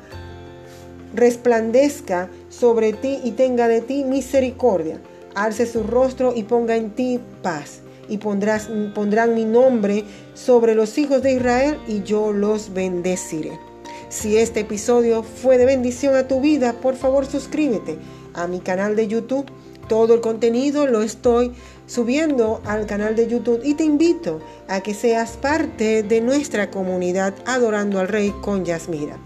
resplandezca 1.14 2.28
sobre 2.48 2.92
ti 2.92 3.20
y 3.22 3.32
tenga 3.32 3.68
de 3.68 3.80
ti 3.80 4.04
misericordia. 4.04 5.00
Alce 5.34 5.66
su 5.66 5.82
rostro 5.82 6.32
y 6.34 6.44
ponga 6.44 6.76
en 6.76 6.90
ti 6.90 7.20
paz. 7.42 7.80
Y 8.08 8.18
pondrás, 8.18 8.68
pondrán 8.94 9.34
mi 9.34 9.44
nombre 9.44 10.04
sobre 10.34 10.74
los 10.74 10.98
hijos 10.98 11.22
de 11.22 11.32
Israel 11.32 11.78
y 11.86 12.02
yo 12.02 12.32
los 12.32 12.74
bendeciré. 12.74 13.73
Si 14.14 14.38
este 14.38 14.60
episodio 14.60 15.24
fue 15.24 15.58
de 15.58 15.66
bendición 15.66 16.14
a 16.14 16.28
tu 16.28 16.40
vida, 16.40 16.74
por 16.74 16.94
favor 16.94 17.26
suscríbete 17.26 17.98
a 18.32 18.46
mi 18.46 18.60
canal 18.60 18.94
de 18.94 19.08
YouTube. 19.08 19.44
Todo 19.88 20.14
el 20.14 20.20
contenido 20.20 20.86
lo 20.86 21.02
estoy 21.02 21.50
subiendo 21.88 22.62
al 22.64 22.86
canal 22.86 23.16
de 23.16 23.26
YouTube 23.26 23.62
y 23.64 23.74
te 23.74 23.82
invito 23.82 24.40
a 24.68 24.82
que 24.82 24.94
seas 24.94 25.36
parte 25.36 26.04
de 26.04 26.20
nuestra 26.20 26.70
comunidad 26.70 27.34
Adorando 27.44 27.98
al 27.98 28.06
Rey 28.06 28.32
con 28.40 28.64
Yasmira. 28.64 29.18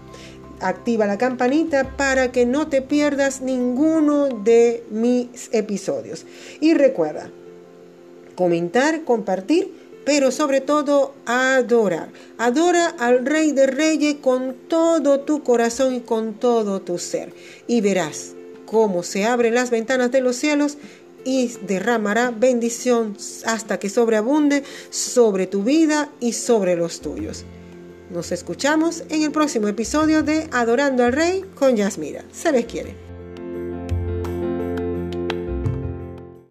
Activa 0.59 1.05
la 1.05 1.19
campanita 1.19 1.95
para 1.95 2.31
que 2.31 2.47
no 2.47 2.67
te 2.67 2.81
pierdas 2.81 3.41
ninguno 3.41 4.29
de 4.29 4.83
mis 4.89 5.49
episodios. 5.51 6.25
Y 6.61 6.73
recuerda, 6.73 7.29
comentar, 8.33 9.03
compartir, 9.03 9.71
pero 10.05 10.31
sobre 10.31 10.61
todo 10.61 11.13
adorar. 11.25 12.09
Adora 12.37 12.87
al 12.99 13.25
Rey 13.25 13.51
de 13.51 13.67
Reyes 13.67 14.15
con 14.21 14.55
todo 14.67 15.21
tu 15.21 15.43
corazón 15.43 15.95
y 15.95 15.99
con 16.01 16.33
todo 16.33 16.81
tu 16.81 16.97
ser. 16.97 17.33
Y 17.67 17.81
verás 17.81 18.33
cómo 18.65 19.03
se 19.03 19.25
abren 19.25 19.55
las 19.55 19.69
ventanas 19.69 20.11
de 20.11 20.21
los 20.21 20.35
cielos 20.35 20.77
y 21.25 21.51
derramará 21.67 22.31
bendición 22.31 23.17
hasta 23.45 23.77
que 23.79 23.89
sobreabunde 23.89 24.63
sobre 24.89 25.47
tu 25.47 25.63
vida 25.63 26.09
y 26.19 26.33
sobre 26.33 26.75
los 26.75 27.01
tuyos. 27.01 27.45
Nos 28.09 28.31
escuchamos 28.31 29.03
en 29.09 29.23
el 29.23 29.31
próximo 29.31 29.67
episodio 29.67 30.23
de 30.23 30.47
Adorando 30.51 31.03
al 31.03 31.13
Rey 31.13 31.45
con 31.55 31.75
Yasmira. 31.75 32.23
Se 32.31 32.51
les 32.51 32.65
quiere. 32.65 33.08